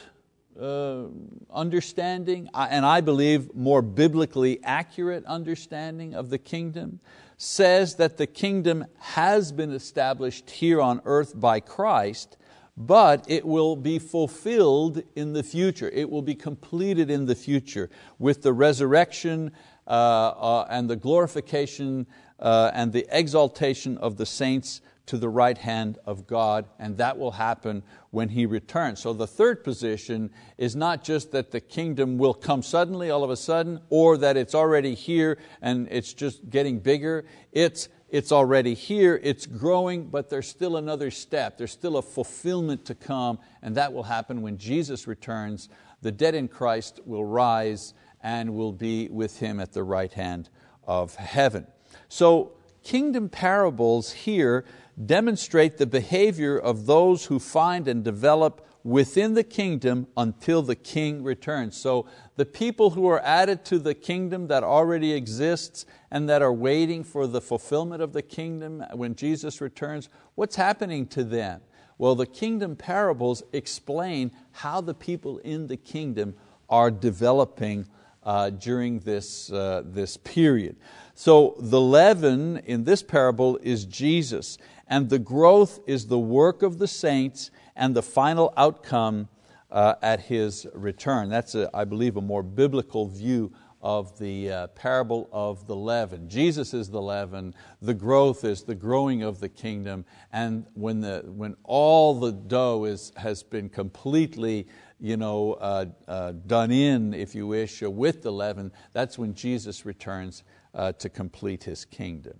uh, 0.60 1.06
understanding, 1.52 2.48
and 2.54 2.86
I 2.86 3.00
believe 3.00 3.54
more 3.54 3.82
biblically 3.82 4.62
accurate 4.62 5.24
understanding 5.26 6.14
of 6.14 6.30
the 6.30 6.38
kingdom, 6.38 7.00
says 7.36 7.96
that 7.96 8.16
the 8.16 8.26
kingdom 8.26 8.84
has 8.98 9.52
been 9.52 9.72
established 9.72 10.50
here 10.50 10.80
on 10.80 11.00
earth 11.04 11.38
by 11.38 11.60
Christ, 11.60 12.36
but 12.76 13.24
it 13.28 13.44
will 13.44 13.76
be 13.76 13.98
fulfilled 13.98 15.02
in 15.14 15.32
the 15.32 15.42
future. 15.42 15.88
It 15.90 16.10
will 16.10 16.22
be 16.22 16.34
completed 16.34 17.10
in 17.10 17.26
the 17.26 17.34
future 17.34 17.90
with 18.18 18.42
the 18.42 18.52
resurrection 18.52 19.52
uh, 19.86 19.90
uh, 19.90 20.66
and 20.70 20.88
the 20.88 20.96
glorification 20.96 22.06
uh, 22.38 22.70
and 22.74 22.92
the 22.92 23.06
exaltation 23.10 23.96
of 23.98 24.16
the 24.16 24.26
saints 24.26 24.80
to 25.06 25.16
the 25.16 25.28
right 25.28 25.56
hand 25.56 25.98
of 26.04 26.26
God, 26.26 26.66
and 26.78 26.96
that 26.98 27.16
will 27.16 27.30
happen 27.30 27.82
when 28.10 28.28
He 28.28 28.44
returns. 28.44 29.00
So 29.00 29.12
the 29.12 29.26
third 29.26 29.62
position 29.62 30.30
is 30.58 30.74
not 30.74 31.04
just 31.04 31.30
that 31.32 31.52
the 31.52 31.60
kingdom 31.60 32.18
will 32.18 32.34
come 32.34 32.62
suddenly, 32.62 33.10
all 33.10 33.22
of 33.22 33.30
a 33.30 33.36
sudden, 33.36 33.80
or 33.88 34.16
that 34.18 34.36
it's 34.36 34.54
already 34.54 34.94
here 34.94 35.38
and 35.62 35.86
it's 35.90 36.12
just 36.12 36.50
getting 36.50 36.80
bigger. 36.80 37.24
It's, 37.52 37.88
it's 38.08 38.32
already 38.32 38.74
here, 38.74 39.20
it's 39.22 39.46
growing, 39.46 40.08
but 40.08 40.28
there's 40.28 40.48
still 40.48 40.76
another 40.76 41.10
step. 41.10 41.56
There's 41.56 41.72
still 41.72 41.96
a 41.96 42.02
fulfillment 42.02 42.84
to 42.86 42.94
come, 42.94 43.38
and 43.62 43.76
that 43.76 43.92
will 43.92 44.04
happen 44.04 44.42
when 44.42 44.58
Jesus 44.58 45.06
returns. 45.06 45.68
The 46.02 46.12
dead 46.12 46.34
in 46.34 46.48
Christ 46.48 47.00
will 47.04 47.24
rise 47.24 47.94
and 48.22 48.54
will 48.54 48.72
be 48.72 49.08
with 49.08 49.38
Him 49.38 49.60
at 49.60 49.72
the 49.72 49.84
right 49.84 50.12
hand 50.12 50.48
of 50.84 51.14
heaven. 51.14 51.66
So, 52.08 52.52
kingdom 52.86 53.28
parables 53.28 54.12
here 54.12 54.64
demonstrate 55.04 55.76
the 55.76 55.86
behavior 55.86 56.56
of 56.56 56.86
those 56.86 57.24
who 57.24 57.40
find 57.40 57.88
and 57.88 58.04
develop 58.04 58.64
within 58.84 59.34
the 59.34 59.42
kingdom 59.42 60.06
until 60.16 60.62
the 60.62 60.76
king 60.76 61.24
returns. 61.24 61.76
So 61.76 62.06
the 62.36 62.46
people 62.46 62.90
who 62.90 63.08
are 63.08 63.20
added 63.22 63.64
to 63.64 63.80
the 63.80 63.92
kingdom 63.92 64.46
that 64.46 64.62
already 64.62 65.12
exists 65.14 65.84
and 66.12 66.28
that 66.28 66.42
are 66.42 66.52
waiting 66.52 67.02
for 67.02 67.26
the 67.26 67.40
fulfillment 67.40 68.02
of 68.02 68.12
the 68.12 68.22
kingdom 68.22 68.84
when 68.92 69.16
Jesus 69.16 69.60
returns, 69.60 70.08
what's 70.36 70.54
happening 70.54 71.08
to 71.08 71.24
them? 71.24 71.62
Well, 71.98 72.14
the 72.14 72.26
kingdom 72.26 72.76
parables 72.76 73.42
explain 73.52 74.30
how 74.52 74.80
the 74.80 74.94
people 74.94 75.38
in 75.38 75.66
the 75.66 75.76
kingdom 75.76 76.36
are 76.68 76.92
developing 76.92 77.88
uh, 78.22 78.50
during 78.50 78.98
this, 79.00 79.50
uh, 79.50 79.82
this 79.84 80.16
period. 80.16 80.76
So 81.18 81.56
the 81.58 81.80
leaven 81.80 82.58
in 82.66 82.84
this 82.84 83.02
parable 83.02 83.58
is 83.62 83.86
Jesus, 83.86 84.58
and 84.86 85.08
the 85.08 85.18
growth 85.18 85.80
is 85.86 86.08
the 86.08 86.18
work 86.18 86.62
of 86.62 86.76
the 86.76 86.86
saints 86.86 87.50
and 87.74 87.96
the 87.96 88.02
final 88.02 88.52
outcome 88.54 89.30
uh, 89.70 89.94
at 90.02 90.20
His 90.20 90.66
return. 90.74 91.30
That's, 91.30 91.54
a, 91.54 91.70
I 91.72 91.84
believe, 91.86 92.18
a 92.18 92.20
more 92.20 92.42
biblical 92.42 93.08
view 93.08 93.50
of 93.80 94.18
the 94.18 94.50
uh, 94.52 94.66
parable 94.68 95.30
of 95.32 95.66
the 95.66 95.74
leaven. 95.74 96.28
Jesus 96.28 96.74
is 96.74 96.90
the 96.90 97.00
leaven, 97.00 97.54
the 97.80 97.94
growth 97.94 98.44
is 98.44 98.64
the 98.64 98.74
growing 98.74 99.22
of 99.22 99.40
the 99.40 99.48
kingdom, 99.48 100.04
and 100.34 100.66
when, 100.74 101.00
the, 101.00 101.24
when 101.28 101.56
all 101.64 102.20
the 102.20 102.32
dough 102.32 102.84
is, 102.84 103.12
has 103.16 103.42
been 103.42 103.70
completely 103.70 104.66
you 105.00 105.16
know, 105.16 105.54
uh, 105.54 105.86
uh, 106.08 106.32
done 106.46 106.70
in, 106.70 107.12
if 107.12 107.34
you 107.34 107.46
wish, 107.46 107.82
with 107.82 108.22
the 108.22 108.32
leaven, 108.32 108.72
that's 108.92 109.18
when 109.18 109.34
Jesus 109.34 109.84
returns 109.84 110.42
uh, 110.76 110.92
to 110.92 111.08
complete 111.08 111.64
His 111.64 111.84
kingdom. 111.84 112.38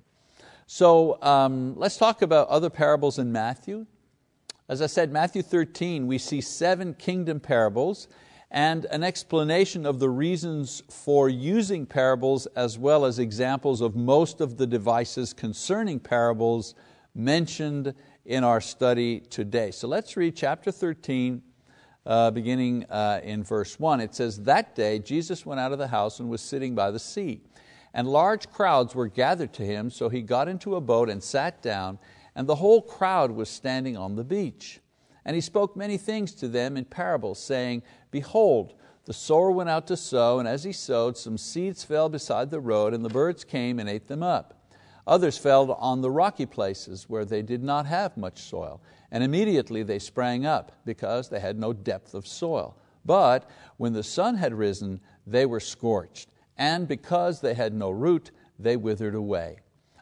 So 0.66 1.20
um, 1.22 1.75
let's 1.77 1.96
talk 1.96 2.22
about 2.22 2.49
other 2.49 2.70
parables 2.70 3.18
in 3.18 3.33
Matthew. 3.33 3.87
As 4.68 4.83
I 4.83 4.87
said, 4.87 5.12
Matthew 5.12 5.42
13, 5.42 6.07
we 6.07 6.18
see 6.18 6.40
seven 6.40 6.94
kingdom 6.94 7.40
parables 7.40 8.09
and 8.51 8.85
an 8.87 9.03
explanation 9.03 9.87
of 9.87 9.99
the 9.99 10.09
reasons 10.09 10.83
for 10.88 11.29
using 11.29 11.87
parables 11.87 12.46
as 12.57 12.79
well 12.79 13.05
as 13.05 13.18
examples 13.18 13.81
of 13.81 13.96
most 13.96 14.40
of 14.40 14.57
the 14.57 14.66
devices 14.66 15.33
concerning 15.33 15.99
parables 15.99 16.75
mentioned 17.14 17.94
in 18.25 18.44
our 18.44 18.61
study 18.61 19.20
today. 19.20 19.70
So 19.70 19.88
let's 19.88 20.16
read 20.16 20.37
chapter 20.37 20.70
13, 20.70 21.42
uh, 22.05 22.31
beginning 22.31 22.85
uh, 22.90 23.20
in 23.22 23.42
verse 23.42 23.79
1. 23.79 24.01
It 24.01 24.14
says, 24.14 24.42
That 24.42 24.75
day 24.75 24.99
Jesus 24.99 25.46
went 25.46 25.61
out 25.61 25.72
of 25.72 25.79
the 25.79 25.88
house 25.88 26.20
and 26.20 26.29
was 26.29 26.40
sitting 26.40 26.75
by 26.75 26.90
the 26.90 26.99
sea. 26.99 27.40
And 27.97 28.07
large 28.07 28.51
crowds 28.51 28.95
were 28.95 29.09
gathered 29.09 29.55
to 29.55 29.63
him, 29.63 29.89
so 29.89 30.11
he 30.11 30.21
got 30.21 30.49
into 30.49 30.77
a 30.77 30.83
boat 30.83 31.09
and 31.09 31.23
sat 31.23 31.63
down, 31.63 31.99
and 32.35 32.47
the 32.47 32.57
whole 32.57 32.83
crowd 32.83 33.31
was 33.31 33.49
standing 33.49 33.97
on 33.97 34.17
the 34.17 34.23
beach. 34.23 34.81
And 35.25 35.35
he 35.35 35.41
spoke 35.41 35.75
many 35.75 35.97
things 35.97 36.33
to 36.35 36.47
them 36.47 36.77
in 36.77 36.85
parables, 36.85 37.43
saying, 37.43 37.83
Behold, 38.11 38.75
the 39.07 39.15
sower 39.15 39.51
went 39.51 39.71
out 39.71 39.87
to 39.87 39.97
sow, 39.97 40.39
and 40.39 40.47
as 40.47 40.63
he 40.63 40.73
sowed, 40.73 41.17
some 41.17 41.39
seeds 41.39 41.85
fell 41.85 42.11
beside 42.11 42.51
the 42.51 42.61
road, 42.61 42.93
and 42.93 43.03
the 43.03 43.09
birds 43.09 43.45
came 43.45 43.79
and 43.79 43.89
ate 43.89 44.09
them 44.09 44.23
up. 44.23 44.69
Others 45.07 45.39
fell 45.39 45.73
on 45.73 46.03
the 46.03 46.11
rocky 46.11 46.45
places 46.45 47.09
where 47.09 47.25
they 47.25 47.41
did 47.41 47.65
not 47.65 47.87
have 47.87 48.15
much 48.19 48.43
soil, 48.43 48.83
and 49.11 49.25
immediately 49.25 49.83
they 49.83 49.99
sprang 49.99 50.45
up 50.45 50.71
because 50.85 51.31
they 51.31 51.41
had 51.41 51.59
no 51.59 51.73
depth 51.73 52.13
of 52.13 52.27
soil. 52.27 52.77
But 53.07 53.49
when 53.79 53.95
the 53.95 54.03
sun 54.03 54.35
had 54.35 54.53
risen, 54.53 55.01
they 55.27 55.47
were 55.47 55.61
scorched, 55.61 56.29
and 56.57 56.88
because 56.88 57.40
they 57.40 57.55
had 57.55 57.75
no 57.75 57.90
root, 57.90 58.31
they 58.59 58.77
withered 58.77 59.14
away. 59.14 59.59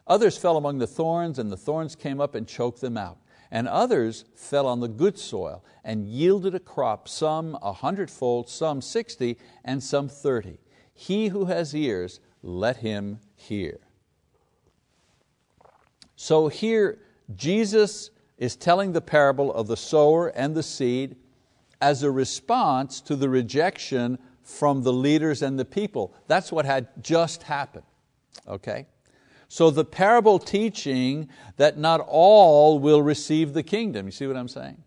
Others 0.07 0.37
fell 0.37 0.57
among 0.57 0.77
the 0.77 0.87
thorns, 0.87 1.39
and 1.39 1.51
the 1.51 1.57
thorns 1.57 1.95
came 1.95 2.21
up 2.21 2.35
and 2.35 2.47
choked 2.47 2.81
them 2.81 2.97
out. 2.97 3.17
And 3.51 3.67
others 3.67 4.25
fell 4.35 4.67
on 4.67 4.79
the 4.79 4.87
good 4.87 5.17
soil 5.17 5.63
and 5.83 6.07
yielded 6.07 6.55
a 6.55 6.59
crop, 6.59 7.07
some 7.07 7.57
a 7.61 7.71
hundredfold, 7.71 8.49
some 8.49 8.81
sixty, 8.81 9.37
and 9.63 9.83
some 9.83 10.09
thirty. 10.09 10.59
He 10.93 11.27
who 11.27 11.45
has 11.45 11.75
ears, 11.75 12.19
let 12.41 12.77
him 12.77 13.19
hear. 13.35 13.79
So 16.15 16.47
here, 16.47 16.99
Jesus 17.35 18.11
is 18.37 18.55
telling 18.55 18.91
the 18.91 19.01
parable 19.01 19.53
of 19.53 19.67
the 19.67 19.77
sower 19.77 20.27
and 20.29 20.55
the 20.55 20.63
seed 20.63 21.15
as 21.81 22.03
a 22.03 22.11
response 22.11 23.01
to 23.01 23.15
the 23.15 23.29
rejection 23.29 24.17
from 24.45 24.83
the 24.83 24.93
leaders 24.93 25.41
and 25.41 25.59
the 25.59 25.65
people. 25.65 26.13
That's 26.27 26.51
what 26.51 26.65
had 26.65 26.87
just 27.03 27.43
happened. 27.43 27.85
Okay? 28.47 28.85
So 29.47 29.69
the 29.69 29.85
parable 29.85 30.39
teaching 30.39 31.29
that 31.57 31.77
not 31.77 31.99
all 32.07 32.79
will 32.79 33.01
receive 33.01 33.53
the 33.53 33.63
kingdom. 33.63 34.05
You 34.05 34.11
see 34.11 34.27
what 34.27 34.37
I'm 34.37 34.47
saying? 34.47 34.81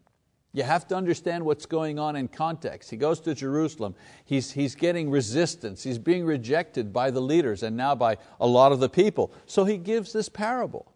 You 0.52 0.62
have 0.62 0.88
to 0.88 0.96
understand 0.96 1.44
what's 1.44 1.66
going 1.66 1.98
on 1.98 2.16
in 2.16 2.28
context. 2.28 2.90
He 2.90 2.96
goes 2.96 3.20
to 3.20 3.34
Jerusalem, 3.34 3.94
he's, 4.24 4.52
he's 4.52 4.74
getting 4.74 5.10
resistance, 5.10 5.82
he's 5.82 5.98
being 5.98 6.24
rejected 6.24 6.92
by 6.92 7.10
the 7.10 7.20
leaders 7.20 7.62
and 7.62 7.76
now 7.76 7.94
by 7.94 8.16
a 8.40 8.46
lot 8.46 8.72
of 8.72 8.80
the 8.80 8.88
people. 8.88 9.32
So 9.46 9.64
he 9.64 9.76
gives 9.76 10.12
this 10.12 10.28
parable. 10.28 10.92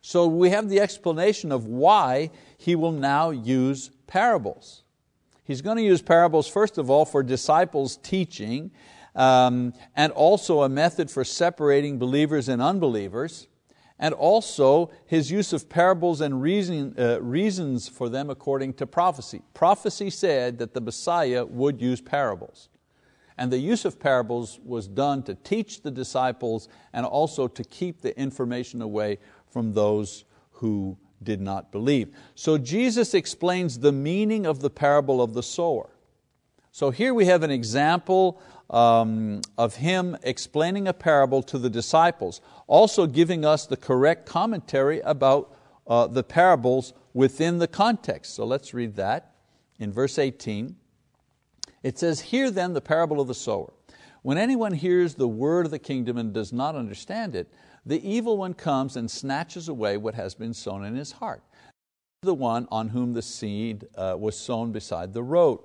So 0.00 0.26
we 0.26 0.50
have 0.50 0.68
the 0.68 0.80
explanation 0.80 1.50
of 1.50 1.66
why 1.66 2.30
he 2.56 2.76
will 2.76 2.92
now 2.92 3.30
use 3.30 3.90
parables. 4.06 4.84
He's 5.48 5.62
going 5.62 5.78
to 5.78 5.82
use 5.82 6.02
parables, 6.02 6.46
first 6.46 6.76
of 6.76 6.90
all, 6.90 7.06
for 7.06 7.22
disciples' 7.22 7.96
teaching, 7.96 8.70
um, 9.16 9.72
and 9.96 10.12
also 10.12 10.60
a 10.60 10.68
method 10.68 11.10
for 11.10 11.24
separating 11.24 11.98
believers 11.98 12.50
and 12.50 12.60
unbelievers, 12.60 13.48
and 13.98 14.12
also 14.12 14.90
his 15.06 15.30
use 15.30 15.54
of 15.54 15.70
parables 15.70 16.20
and 16.20 16.42
reason, 16.42 16.94
uh, 16.98 17.22
reasons 17.22 17.88
for 17.88 18.10
them 18.10 18.28
according 18.28 18.74
to 18.74 18.86
prophecy. 18.86 19.40
Prophecy 19.54 20.10
said 20.10 20.58
that 20.58 20.74
the 20.74 20.82
Messiah 20.82 21.46
would 21.46 21.80
use 21.80 22.02
parables. 22.02 22.68
And 23.38 23.50
the 23.50 23.58
use 23.58 23.86
of 23.86 23.98
parables 23.98 24.60
was 24.62 24.86
done 24.86 25.22
to 25.22 25.34
teach 25.34 25.80
the 25.80 25.90
disciples 25.90 26.68
and 26.92 27.06
also 27.06 27.48
to 27.48 27.64
keep 27.64 28.02
the 28.02 28.14
information 28.20 28.82
away 28.82 29.16
from 29.50 29.72
those 29.72 30.26
who 30.50 30.98
did 31.22 31.40
not 31.40 31.72
believe. 31.72 32.14
So 32.34 32.58
Jesus 32.58 33.14
explains 33.14 33.78
the 33.78 33.92
meaning 33.92 34.46
of 34.46 34.60
the 34.60 34.70
parable 34.70 35.20
of 35.20 35.34
the 35.34 35.42
sower. 35.42 35.90
So 36.70 36.90
here 36.90 37.12
we 37.12 37.26
have 37.26 37.42
an 37.42 37.50
example 37.50 38.40
um, 38.70 39.40
of 39.56 39.76
Him 39.76 40.16
explaining 40.22 40.86
a 40.86 40.92
parable 40.92 41.42
to 41.44 41.58
the 41.58 41.70
disciples, 41.70 42.40
also 42.66 43.06
giving 43.06 43.44
us 43.44 43.66
the 43.66 43.76
correct 43.76 44.26
commentary 44.26 45.00
about 45.00 45.54
uh, 45.86 46.06
the 46.06 46.22
parables 46.22 46.92
within 47.14 47.58
the 47.58 47.66
context. 47.66 48.34
So 48.34 48.44
let's 48.44 48.74
read 48.74 48.96
that 48.96 49.32
in 49.78 49.92
verse 49.92 50.18
18. 50.18 50.76
It 51.82 51.98
says, 51.98 52.20
Hear 52.20 52.50
then 52.50 52.74
the 52.74 52.80
parable 52.80 53.20
of 53.20 53.28
the 53.28 53.34
sower. 53.34 53.72
When 54.22 54.36
anyone 54.36 54.74
hears 54.74 55.14
the 55.14 55.28
word 55.28 55.64
of 55.64 55.70
the 55.70 55.78
kingdom 55.78 56.18
and 56.18 56.32
does 56.32 56.52
not 56.52 56.74
understand 56.74 57.34
it, 57.34 57.50
the 57.88 58.06
evil 58.06 58.36
one 58.36 58.52
comes 58.52 58.96
and 58.96 59.10
snatches 59.10 59.68
away 59.68 59.96
what 59.96 60.14
has 60.14 60.34
been 60.34 60.52
sown 60.52 60.84
in 60.84 60.94
his 60.94 61.12
heart. 61.12 61.42
The 62.22 62.34
one 62.34 62.68
on 62.70 62.90
whom 62.90 63.14
the 63.14 63.22
seed 63.22 63.86
uh, 63.94 64.14
was 64.18 64.36
sown 64.38 64.72
beside 64.72 65.14
the 65.14 65.22
road. 65.22 65.60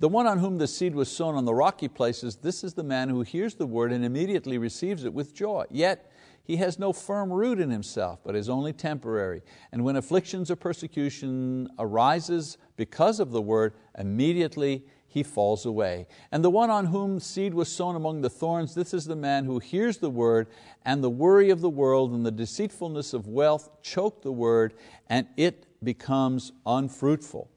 The 0.00 0.08
one 0.08 0.26
on 0.26 0.38
whom 0.38 0.58
the 0.58 0.66
seed 0.66 0.96
was 0.96 1.08
sown 1.08 1.36
on 1.36 1.44
the 1.44 1.54
rocky 1.54 1.86
places, 1.86 2.36
this 2.36 2.64
is 2.64 2.74
the 2.74 2.82
man 2.82 3.08
who 3.08 3.22
hears 3.22 3.54
the 3.54 3.66
word 3.66 3.92
and 3.92 4.04
immediately 4.04 4.58
receives 4.58 5.04
it 5.04 5.14
with 5.14 5.32
joy. 5.32 5.64
Yet 5.70 6.10
he 6.42 6.56
has 6.56 6.78
no 6.78 6.92
firm 6.92 7.32
root 7.32 7.60
in 7.60 7.70
himself, 7.70 8.18
but 8.24 8.34
is 8.34 8.48
only 8.48 8.72
temporary. 8.72 9.42
And 9.70 9.84
when 9.84 9.94
afflictions 9.94 10.50
or 10.50 10.56
persecution 10.56 11.68
arises 11.78 12.58
because 12.76 13.20
of 13.20 13.30
the 13.30 13.42
word, 13.42 13.74
immediately 13.96 14.86
he 15.12 15.24
falls 15.24 15.66
away. 15.66 16.06
And 16.30 16.44
the 16.44 16.50
one 16.50 16.70
on 16.70 16.86
whom 16.86 17.18
seed 17.18 17.52
was 17.52 17.68
sown 17.68 17.96
among 17.96 18.20
the 18.20 18.30
thorns, 18.30 18.76
this 18.76 18.94
is 18.94 19.06
the 19.06 19.16
man 19.16 19.44
who 19.44 19.58
hears 19.58 19.98
the 19.98 20.08
word, 20.08 20.46
and 20.84 21.02
the 21.02 21.10
worry 21.10 21.50
of 21.50 21.60
the 21.60 21.68
world 21.68 22.12
and 22.12 22.24
the 22.24 22.30
deceitfulness 22.30 23.12
of 23.12 23.26
wealth 23.26 23.68
choke 23.82 24.22
the 24.22 24.30
word, 24.30 24.72
and 25.08 25.26
it 25.36 25.66
becomes 25.82 26.52
unfruitful. 26.64 27.50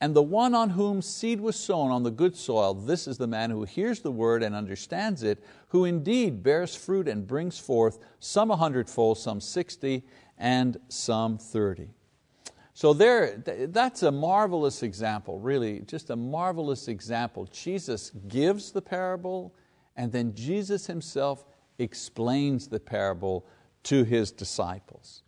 And 0.00 0.16
the 0.16 0.22
one 0.22 0.56
on 0.56 0.70
whom 0.70 1.00
seed 1.00 1.40
was 1.40 1.54
sown 1.54 1.92
on 1.92 2.02
the 2.02 2.10
good 2.10 2.34
soil, 2.34 2.74
this 2.74 3.06
is 3.06 3.16
the 3.16 3.28
man 3.28 3.50
who 3.50 3.62
hears 3.62 4.00
the 4.00 4.10
word 4.10 4.42
and 4.42 4.52
understands 4.52 5.22
it, 5.22 5.38
who 5.68 5.84
indeed 5.84 6.42
bears 6.42 6.74
fruit 6.74 7.06
and 7.06 7.28
brings 7.28 7.60
forth 7.60 8.00
some 8.18 8.50
a 8.50 8.56
hundredfold, 8.56 9.18
some 9.18 9.40
sixty, 9.40 10.02
and 10.36 10.78
some 10.88 11.38
thirty. 11.38 11.90
So 12.82 12.92
there, 12.92 13.36
that's 13.36 14.02
a 14.02 14.10
marvelous 14.10 14.82
example, 14.82 15.38
really, 15.38 15.82
just 15.86 16.10
a 16.10 16.16
marvelous 16.16 16.88
example. 16.88 17.46
Jesus 17.52 18.10
gives 18.26 18.72
the 18.72 18.82
parable, 18.82 19.54
and 19.94 20.10
then 20.10 20.34
Jesus 20.34 20.88
Himself 20.88 21.44
explains 21.78 22.66
the 22.66 22.80
parable 22.80 23.46
to 23.84 24.02
His 24.02 24.32
disciples. 24.32 25.22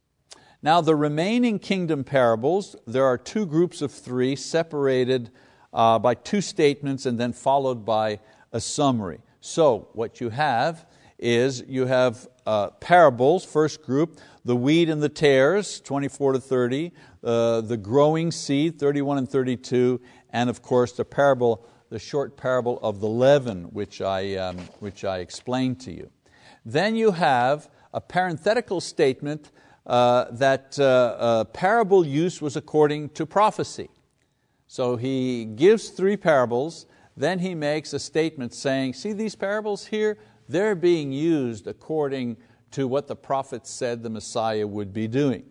Now, 0.62 0.80
the 0.80 0.96
remaining 0.96 1.60
kingdom 1.60 2.02
parables, 2.02 2.74
there 2.88 3.04
are 3.04 3.16
two 3.16 3.46
groups 3.46 3.82
of 3.82 3.92
three 3.92 4.34
separated 4.34 5.30
uh, 5.72 6.00
by 6.00 6.14
two 6.14 6.40
statements 6.40 7.06
and 7.06 7.20
then 7.20 7.32
followed 7.32 7.84
by 7.84 8.18
a 8.50 8.60
summary. 8.60 9.20
So, 9.40 9.90
what 9.92 10.20
you 10.20 10.30
have 10.30 10.86
is 11.20 11.62
you 11.68 11.86
have 11.86 12.26
uh, 12.46 12.70
parables, 12.80 13.44
first 13.44 13.80
group, 13.82 14.18
the 14.44 14.56
wheat 14.56 14.88
and 14.90 15.02
the 15.02 15.08
tares, 15.08 15.80
24 15.80 16.34
to 16.34 16.40
30, 16.40 16.92
uh, 17.22 17.60
the 17.62 17.76
growing 17.76 18.30
seed, 18.30 18.78
31 18.78 19.18
and 19.18 19.28
32, 19.28 20.00
and 20.30 20.50
of 20.50 20.60
course 20.60 20.92
the 20.92 21.04
parable, 21.04 21.66
the 21.90 21.98
short 21.98 22.36
parable 22.36 22.78
of 22.82 23.00
the 23.00 23.08
leaven, 23.08 23.64
which 23.64 24.00
I, 24.00 24.36
um, 24.36 24.58
which 24.80 25.04
I 25.04 25.18
explained 25.18 25.80
to 25.80 25.92
you. 25.92 26.10
Then 26.64 26.94
you 26.96 27.12
have 27.12 27.70
a 27.92 28.00
parenthetical 28.00 28.80
statement 28.80 29.50
uh, 29.86 30.26
that 30.30 30.78
uh, 30.78 30.84
uh, 30.84 31.44
parable 31.44 32.06
use 32.06 32.40
was 32.42 32.56
according 32.56 33.10
to 33.10 33.26
prophecy. 33.26 33.88
So 34.66 34.96
he 34.96 35.44
gives 35.44 35.90
three 35.90 36.16
parables, 36.16 36.86
then 37.16 37.38
he 37.38 37.54
makes 37.54 37.92
a 37.92 37.98
statement 37.98 38.54
saying, 38.54 38.94
see 38.94 39.12
these 39.12 39.36
parables 39.36 39.86
here, 39.86 40.18
they're 40.48 40.74
being 40.74 41.12
used 41.12 41.66
according 41.66 42.36
to 42.74 42.88
what 42.88 43.06
the 43.06 43.16
prophets 43.16 43.70
said 43.70 44.02
the 44.02 44.10
Messiah 44.10 44.66
would 44.66 44.92
be 44.92 45.06
doing. 45.06 45.44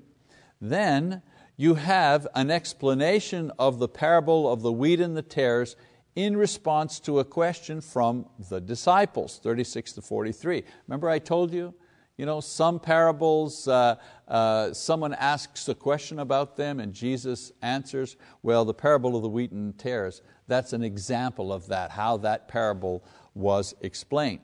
Then 0.60 1.22
you 1.56 1.76
have 1.76 2.28
an 2.36 2.52
explanation 2.52 3.50
of 3.58 3.80
the 3.80 3.88
parable 3.88 4.52
of 4.52 4.62
the 4.62 4.74
wheat 4.74 5.00
and 5.00 5.16
the 5.16 5.22
tares 5.22 5.78
in 6.16 6.36
response 6.36 7.00
to 7.00 7.20
a 7.20 7.26
question 7.26 7.80
from 7.80 8.26
the 8.50 8.60
disciples, 8.60 9.40
36 9.42 9.94
to 9.94 10.02
43. 10.02 10.64
Remember 10.88 11.10
I 11.10 11.18
told 11.18 11.54
you, 11.54 11.74
you 12.18 12.26
know, 12.26 12.42
some 12.42 12.78
parables, 12.78 13.70
uh, 13.70 13.96
uh, 14.28 14.74
someone 14.74 15.14
asks 15.14 15.70
a 15.70 15.76
question 15.76 16.20
about 16.20 16.58
them 16.58 16.82
and 16.82 16.94
Jesus 16.94 17.54
answers. 17.62 18.18
Well, 18.44 18.66
the 18.66 18.74
parable 18.74 19.16
of 19.16 19.24
the 19.24 19.30
wheat 19.30 19.52
and 19.52 19.78
tares, 19.80 20.22
that's 20.48 20.74
an 20.74 20.84
example 20.84 21.54
of 21.54 21.68
that, 21.68 21.92
how 21.92 22.18
that 22.18 22.50
parable 22.50 23.06
was 23.34 23.74
explained. 23.80 24.42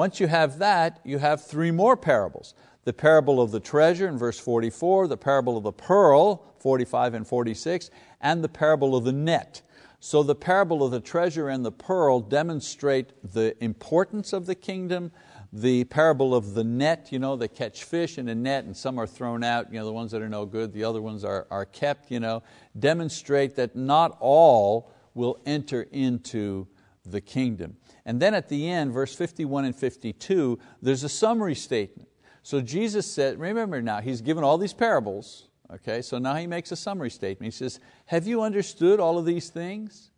Once 0.00 0.18
you 0.18 0.28
have 0.28 0.58
that, 0.60 0.98
you 1.04 1.18
have 1.18 1.44
three 1.44 1.70
more 1.70 1.94
parables. 1.94 2.54
The 2.84 2.92
parable 2.94 3.38
of 3.38 3.50
the 3.50 3.60
treasure 3.60 4.08
in 4.08 4.16
verse 4.16 4.38
44, 4.38 5.08
the 5.08 5.18
parable 5.18 5.58
of 5.58 5.62
the 5.62 5.72
pearl, 5.72 6.54
45 6.58 7.12
and 7.12 7.26
46, 7.26 7.90
and 8.22 8.42
the 8.42 8.48
parable 8.48 8.96
of 8.96 9.04
the 9.04 9.12
net. 9.12 9.60
So 9.98 10.22
the 10.22 10.34
parable 10.34 10.82
of 10.82 10.90
the 10.90 11.00
treasure 11.00 11.50
and 11.50 11.66
the 11.66 11.70
pearl 11.70 12.20
demonstrate 12.20 13.12
the 13.22 13.62
importance 13.62 14.32
of 14.32 14.46
the 14.46 14.54
kingdom, 14.54 15.12
the 15.52 15.84
parable 15.84 16.34
of 16.34 16.54
the 16.54 16.64
net, 16.64 17.08
you 17.10 17.18
know, 17.18 17.36
they 17.36 17.48
catch 17.48 17.84
fish 17.84 18.16
in 18.16 18.26
a 18.30 18.34
net 18.34 18.64
and 18.64 18.74
some 18.74 18.98
are 18.98 19.06
thrown 19.06 19.44
out, 19.44 19.70
you 19.70 19.78
know, 19.78 19.84
the 19.84 19.92
ones 19.92 20.12
that 20.12 20.22
are 20.22 20.30
no 20.30 20.46
good, 20.46 20.72
the 20.72 20.84
other 20.84 21.02
ones 21.02 21.24
are, 21.24 21.46
are 21.50 21.66
kept, 21.66 22.10
you 22.10 22.20
know, 22.20 22.42
demonstrate 22.78 23.54
that 23.56 23.76
not 23.76 24.16
all 24.18 24.94
will 25.12 25.38
enter 25.44 25.82
into 25.92 26.66
the 27.04 27.20
kingdom. 27.20 27.76
And 28.04 28.20
then 28.20 28.34
at 28.34 28.48
the 28.48 28.68
end, 28.68 28.92
verse 28.92 29.14
51 29.14 29.64
and 29.64 29.76
52, 29.76 30.58
there's 30.82 31.04
a 31.04 31.08
summary 31.08 31.54
statement. 31.54 32.08
So 32.42 32.60
Jesus 32.60 33.10
said, 33.10 33.38
remember 33.38 33.82
now, 33.82 34.00
He's 34.00 34.20
given 34.20 34.44
all 34.44 34.58
these 34.58 34.72
parables, 34.72 35.48
okay, 35.72 36.02
so 36.02 36.18
now 36.18 36.34
He 36.34 36.46
makes 36.46 36.72
a 36.72 36.76
summary 36.76 37.10
statement. 37.10 37.52
He 37.52 37.56
says, 37.56 37.80
have 38.06 38.26
you 38.26 38.42
understood 38.42 39.00
all 39.00 39.18
of 39.18 39.24
these 39.24 39.50
things? 39.50 40.10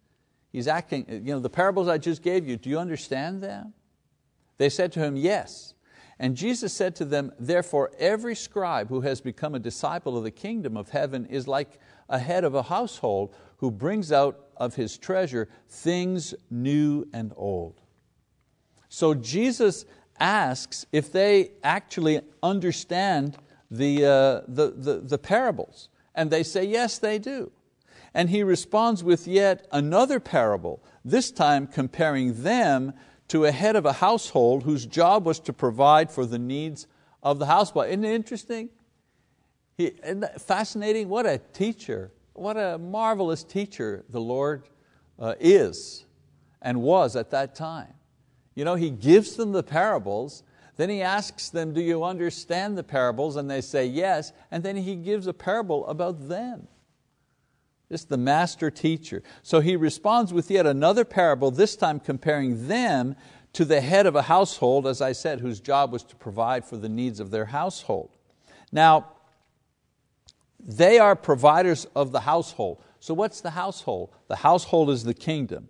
He's 0.51 0.69
acting, 0.69 1.07
you 1.09 1.33
know, 1.33 1.41
the 1.41 1.51
parables 1.51 1.89
I 1.89 1.99
just 1.99 2.23
gave 2.23 2.47
you, 2.47 2.57
do 2.57 2.71
you 2.71 2.79
understand 2.79 3.43
them? 3.43 3.73
They 4.59 4.69
said 4.69 4.93
to 4.93 5.01
Him, 5.01 5.17
yes. 5.17 5.75
And 6.19 6.37
Jesus 6.37 6.73
said 6.73 6.95
to 6.97 7.05
them, 7.05 7.33
therefore 7.39 7.91
every 7.99 8.37
scribe 8.37 8.89
who 8.89 9.01
has 9.01 9.21
become 9.21 9.55
a 9.55 9.59
disciple 9.59 10.17
of 10.17 10.23
the 10.23 10.31
kingdom 10.31 10.77
of 10.77 10.91
heaven 10.91 11.27
is 11.27 11.49
like 11.49 11.81
a 12.09 12.19
head 12.19 12.45
of 12.45 12.55
a 12.55 12.63
household 12.63 13.35
who 13.63 13.71
brings 13.71 14.11
out 14.11 14.41
of 14.57 14.75
his 14.75 14.99
treasure 14.99 15.49
things 15.69 16.35
new 16.51 17.07
and 17.13 17.33
old. 17.37 17.81
So 18.89 19.15
Jesus 19.15 19.85
asks 20.19 20.85
if 20.91 21.13
they 21.13 21.53
actually 21.63 22.23
understand 22.43 23.37
the, 23.71 24.05
uh, 24.05 24.41
the, 24.49 24.73
the, 24.77 25.01
the 25.05 25.17
parables. 25.17 25.89
And 26.13 26.29
they 26.29 26.43
say, 26.43 26.65
yes, 26.65 26.99
they 26.99 27.21
do. 27.21 27.53
And 28.13 28.31
he 28.31 28.43
responds 28.43 29.05
with 29.05 29.29
yet 29.29 29.69
another 29.71 30.19
parable, 30.19 30.83
this 31.05 31.31
time 31.31 31.69
comparing 31.69 32.43
them 32.43 32.95
to 33.29 33.45
a 33.45 33.53
head 33.53 33.77
of 33.77 33.87
a 33.87 33.93
household 33.93 34.65
whose 34.65 34.87
job 34.87 35.25
was 35.25 35.39
to 35.39 35.53
provide 35.53 36.11
for 36.11 36.27
the 36.27 36.41
needs 36.41 36.89
of 37.23 37.39
the 37.39 37.47
house. 37.47 37.71
Isn't 37.77 38.05
it 38.05 38.13
interesting? 38.13 38.71
He, 39.79 39.93
fascinating? 40.41 41.09
What 41.09 41.27
a 41.27 41.39
teacher. 41.39 42.11
What 42.35 42.57
a 42.57 42.79
marvelous 42.79 43.45
teacher 43.45 44.05
the 44.09 44.21
Lord 44.21 44.69
uh, 45.19 45.35
is 45.39 46.05
and 46.61 46.83
was 46.83 47.17
at 47.17 47.31
that 47.31 47.55
time. 47.55 47.95
You 48.55 48.65
know, 48.65 48.75
He 48.75 48.91
gives 48.91 49.37
them 49.37 49.53
the 49.53 49.63
parables, 49.63 50.43
then 50.77 50.89
He 50.89 51.03
asks 51.03 51.49
them, 51.51 51.73
Do 51.73 51.81
you 51.81 52.05
understand 52.05 52.77
the 52.77 52.83
parables? 52.83 53.37
And 53.37 53.51
they 53.51 53.61
say 53.61 53.87
yes, 53.87 54.33
and 54.51 54.63
then 54.63 54.77
He 54.77 54.95
gives 54.97 55.27
a 55.27 55.35
parable 55.35 55.87
about 55.87 56.29
them. 56.29 56.69
This 57.89 58.05
the 58.05 58.17
master 58.17 58.71
teacher. 58.71 59.23
So 59.43 59.61
He 59.61 59.77
responds 59.77 60.33
with 60.33 60.51
yet 60.51 60.67
another 60.67 61.05
parable, 61.05 61.51
this 61.51 61.77
time 61.77 62.01
comparing 62.01 62.69
them 62.69 63.17
to 63.53 63.67
the 63.67 63.83
head 63.83 64.07
of 64.07 64.17
a 64.17 64.23
household, 64.23 64.87
as 64.87 65.03
I 65.03 65.13
said, 65.13 65.41
whose 65.41 65.61
job 65.61 65.93
was 65.93 66.05
to 66.05 66.17
provide 66.17 66.65
for 66.65 66.79
the 66.79 66.89
needs 66.89 67.21
of 67.21 67.31
their 67.31 67.47
household. 67.47 68.17
Now, 68.71 69.13
they 70.63 70.99
are 70.99 71.17
providers 71.17 71.87
of 71.95 72.13
the 72.13 72.21
household. 72.21 72.83
So 73.01 73.15
what's 73.15 73.41
the 73.41 73.51
household? 73.51 74.11
The 74.29 74.37
household 74.37 74.91
is 74.91 75.05
the 75.05 75.15
kingdom. 75.15 75.69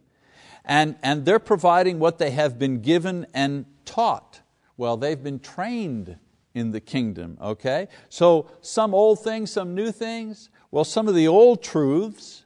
And, 0.65 0.97
and 1.03 1.25
they're 1.25 1.39
providing 1.39 1.99
what 1.99 2.19
they 2.19 2.31
have 2.31 2.59
been 2.59 2.83
given 2.83 3.27
and 3.35 3.67
taught. 3.85 4.41
Well, 4.77 4.97
they've 4.97 5.23
been 5.23 5.41
trained 5.41 6.19
in 6.55 6.71
the 6.71 6.81
kingdom, 6.81 7.39
okay? 7.41 7.89
So 8.09 8.51
some 8.61 8.95
old 8.95 9.23
things, 9.25 9.51
some 9.51 9.75
new 9.75 9.91
things. 9.91 10.51
Well, 10.71 10.85
some 10.85 11.09
of 11.09 11.15
the 11.15 11.27
old 11.27 11.63
truths, 11.63 12.45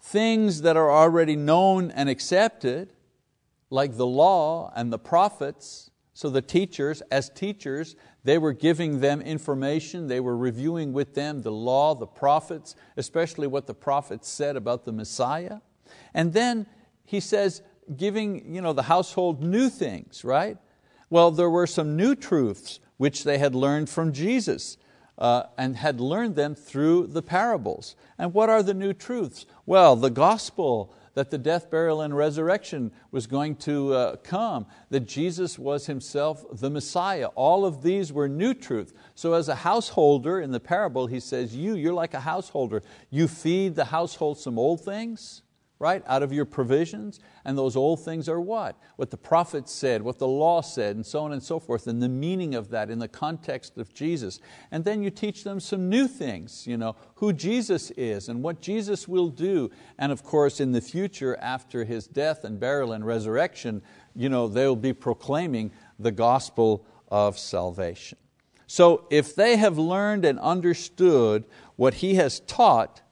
things 0.00 0.62
that 0.62 0.76
are 0.76 0.90
already 0.90 1.36
known 1.36 1.90
and 1.90 2.08
accepted, 2.08 2.92
like 3.70 3.96
the 3.96 4.06
law 4.06 4.72
and 4.76 4.92
the 4.92 4.98
prophets, 4.98 5.90
so 6.16 6.30
the 6.30 6.40
teachers, 6.40 7.02
as 7.10 7.28
teachers, 7.28 7.94
they 8.24 8.38
were 8.38 8.54
giving 8.54 9.00
them 9.00 9.20
information, 9.20 10.06
they 10.06 10.18
were 10.18 10.34
reviewing 10.34 10.94
with 10.94 11.12
them 11.12 11.42
the 11.42 11.52
law, 11.52 11.94
the 11.94 12.06
prophets, 12.06 12.74
especially 12.96 13.46
what 13.46 13.66
the 13.66 13.74
prophets 13.74 14.26
said 14.26 14.56
about 14.56 14.86
the 14.86 14.92
Messiah. 14.92 15.58
And 16.14 16.32
then 16.32 16.64
he 17.04 17.20
says, 17.20 17.60
giving 17.94 18.54
you 18.54 18.62
know, 18.62 18.72
the 18.72 18.84
household 18.84 19.42
new 19.42 19.68
things, 19.68 20.24
right? 20.24 20.56
Well, 21.10 21.30
there 21.32 21.50
were 21.50 21.66
some 21.66 21.98
new 21.98 22.14
truths 22.14 22.80
which 22.96 23.24
they 23.24 23.36
had 23.36 23.54
learned 23.54 23.90
from 23.90 24.14
Jesus. 24.14 24.78
Uh, 25.18 25.44
and 25.56 25.76
had 25.76 25.98
learned 25.98 26.36
them 26.36 26.54
through 26.54 27.06
the 27.06 27.22
parables. 27.22 27.96
And 28.18 28.34
what 28.34 28.50
are 28.50 28.62
the 28.62 28.74
new 28.74 28.92
truths? 28.92 29.46
Well, 29.64 29.96
the 29.96 30.10
gospel, 30.10 30.92
that 31.16 31.30
the 31.30 31.38
death, 31.38 31.70
burial, 31.70 32.02
and 32.02 32.14
resurrection 32.14 32.92
was 33.10 33.26
going 33.26 33.56
to 33.56 33.94
uh, 33.94 34.16
come, 34.16 34.66
that 34.90 35.00
Jesus 35.00 35.58
was 35.58 35.86
Himself 35.86 36.44
the 36.52 36.68
Messiah. 36.68 37.28
All 37.28 37.64
of 37.64 37.82
these 37.82 38.12
were 38.12 38.28
new 38.28 38.52
truth. 38.52 38.92
So 39.14 39.32
as 39.32 39.48
a 39.48 39.54
householder 39.54 40.42
in 40.42 40.52
the 40.52 40.60
parable, 40.60 41.06
He 41.06 41.18
says, 41.18 41.56
you, 41.56 41.74
you're 41.74 41.94
like 41.94 42.12
a 42.12 42.20
householder. 42.20 42.82
You 43.08 43.28
feed 43.28 43.76
the 43.76 43.86
household 43.86 44.38
some 44.38 44.58
old 44.58 44.84
things, 44.84 45.40
right, 45.78 46.02
out 46.06 46.22
of 46.22 46.32
your 46.32 46.46
provisions, 46.46 47.20
and 47.44 47.56
those 47.56 47.76
old 47.76 48.02
things 48.02 48.28
are 48.28 48.40
what? 48.40 48.78
What 48.96 49.10
the 49.10 49.16
prophets 49.16 49.70
said, 49.70 50.00
what 50.00 50.18
the 50.18 50.26
law 50.26 50.62
said, 50.62 50.96
and 50.96 51.04
so 51.04 51.20
on 51.20 51.32
and 51.32 51.42
so 51.42 51.58
forth, 51.60 51.86
and 51.86 52.02
the 52.02 52.08
meaning 52.08 52.54
of 52.54 52.70
that 52.70 52.88
in 52.88 52.98
the 52.98 53.08
context 53.08 53.76
of 53.76 53.92
Jesus. 53.92 54.40
And 54.70 54.84
then 54.84 55.02
you 55.02 55.10
teach 55.10 55.44
them 55.44 55.60
some 55.60 55.90
new 55.90 56.08
things, 56.08 56.66
you 56.66 56.78
know, 56.78 56.96
who 57.16 57.32
Jesus 57.32 57.90
is 57.92 58.28
and 58.28 58.42
what 58.42 58.62
Jesus 58.62 59.06
will 59.06 59.28
do. 59.28 59.70
And 59.98 60.12
of 60.12 60.22
course, 60.22 60.60
in 60.60 60.72
the 60.72 60.80
future, 60.80 61.36
after 61.36 61.84
His 61.84 62.06
death 62.06 62.44
and 62.44 62.58
burial 62.58 62.92
and 62.92 63.06
resurrection, 63.06 63.82
you 64.14 64.30
know, 64.30 64.48
they'll 64.48 64.76
be 64.76 64.94
proclaiming 64.94 65.72
the 65.98 66.12
gospel 66.12 66.86
of 67.08 67.38
salvation. 67.38 68.16
So 68.66 69.06
if 69.10 69.34
they 69.34 69.56
have 69.56 69.78
learned 69.78 70.24
and 70.24 70.40
understood 70.40 71.44
what 71.76 71.94
He 71.94 72.14
has 72.14 72.40
taught, 72.40 73.02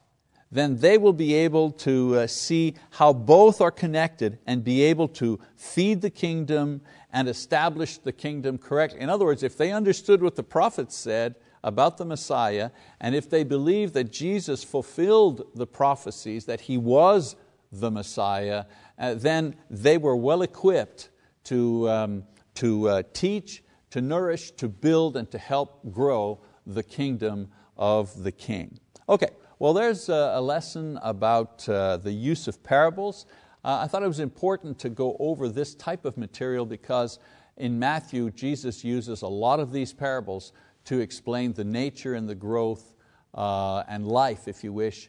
then 0.55 0.77
they 0.77 0.97
will 0.97 1.13
be 1.13 1.35
able 1.35 1.73
to 1.73 2.17
uh, 2.17 2.27
see 2.29 2.77
how 2.91 3.13
both 3.13 3.61
are 3.61 3.73
connected 3.73 4.39
and 4.47 4.63
be 4.63 4.83
able 4.83 5.09
to 5.09 5.41
feed 5.57 6.01
the 6.01 6.11
kingdom 6.11 6.81
and 7.13 7.29
establish 7.29 7.99
the 7.99 8.13
kingdom 8.13 8.57
correctly. 8.57 9.01
In 9.01 9.11
other 9.11 9.25
words, 9.25 9.43
if 9.43 9.57
they 9.57 9.73
understood 9.73 10.23
what 10.23 10.37
the 10.37 10.45
prophets 10.45 10.97
said 10.97 11.35
about 11.65 11.99
the 11.99 12.05
Messiah, 12.05 12.71
and 13.01 13.17
if 13.17 13.29
they 13.29 13.43
believed 13.43 13.95
that 13.95 14.13
Jesus 14.13 14.63
fulfilled 14.63 15.43
the 15.57 15.67
prophecies, 15.67 16.45
that 16.45 16.61
He 16.61 16.79
was 16.79 17.35
the 17.73 17.91
Messiah, 17.91 18.67
uh, 18.97 19.15
then 19.15 19.57
they 19.69 19.99
were 19.99 20.15
well 20.17 20.43
equipped 20.43 21.11
to, 21.45 21.91
um, 21.91 22.25
to 22.55 22.89
uh, 22.89 23.03
teach, 23.13 23.65
to 23.91 24.01
nourish, 24.01 24.53
to 24.53 24.69
build, 24.69 25.17
and 25.17 25.29
to 25.33 25.39
help 25.39 25.81
grow 25.91 26.41
the 26.65 26.85
kingdom 26.85 27.49
of 27.77 28.23
the 28.23 28.31
King. 28.33 28.79
Okay, 29.09 29.31
well, 29.59 29.73
there's 29.73 30.09
a 30.09 30.41
lesson 30.41 30.99
about 31.03 31.69
uh, 31.69 31.97
the 31.99 32.13
use 32.13 32.49
of 32.49 32.63
parables. 32.63 33.27
Uh, 33.65 33.81
I 33.83 33.87
thought 33.87 34.03
it 34.03 34.09
was 34.09 34.21
important 34.21 34.79
to 34.81 34.89
go 34.89 35.17
over 35.19 35.49
this 35.49 35.75
type 35.75 36.05
of 36.05 36.17
material 36.17 36.67
because 36.67 37.19
in 37.57 37.79
Matthew, 37.79 38.31
Jesus 38.31 38.85
uses 38.85 39.23
a 39.23 39.29
lot 39.29 39.61
of 39.61 39.73
these 39.73 39.93
parables 39.93 40.53
to 40.87 41.01
explain 41.01 41.53
the 41.53 41.65
nature 41.65 42.15
and 42.15 42.29
the 42.29 42.35
growth 42.35 42.95
uh, 43.33 43.85
and 43.89 44.07
life, 44.07 44.49
if 44.49 44.65
you 44.65 44.73
wish, 44.73 45.09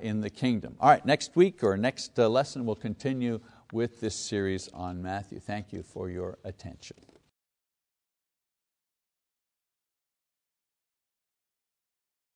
in 0.00 0.20
the 0.20 0.30
kingdom. 0.30 0.76
All 0.80 0.88
right, 0.88 1.04
next 1.04 1.36
week 1.36 1.62
or 1.62 1.76
next 1.76 2.16
lesson 2.16 2.64
we'll 2.64 2.76
continue 2.76 3.40
with 3.72 4.00
this 4.00 4.14
series 4.14 4.68
on 4.68 5.02
Matthew. 5.02 5.38
Thank 5.38 5.72
you 5.72 5.82
for 5.82 6.08
your 6.08 6.38
attention. 6.44 7.05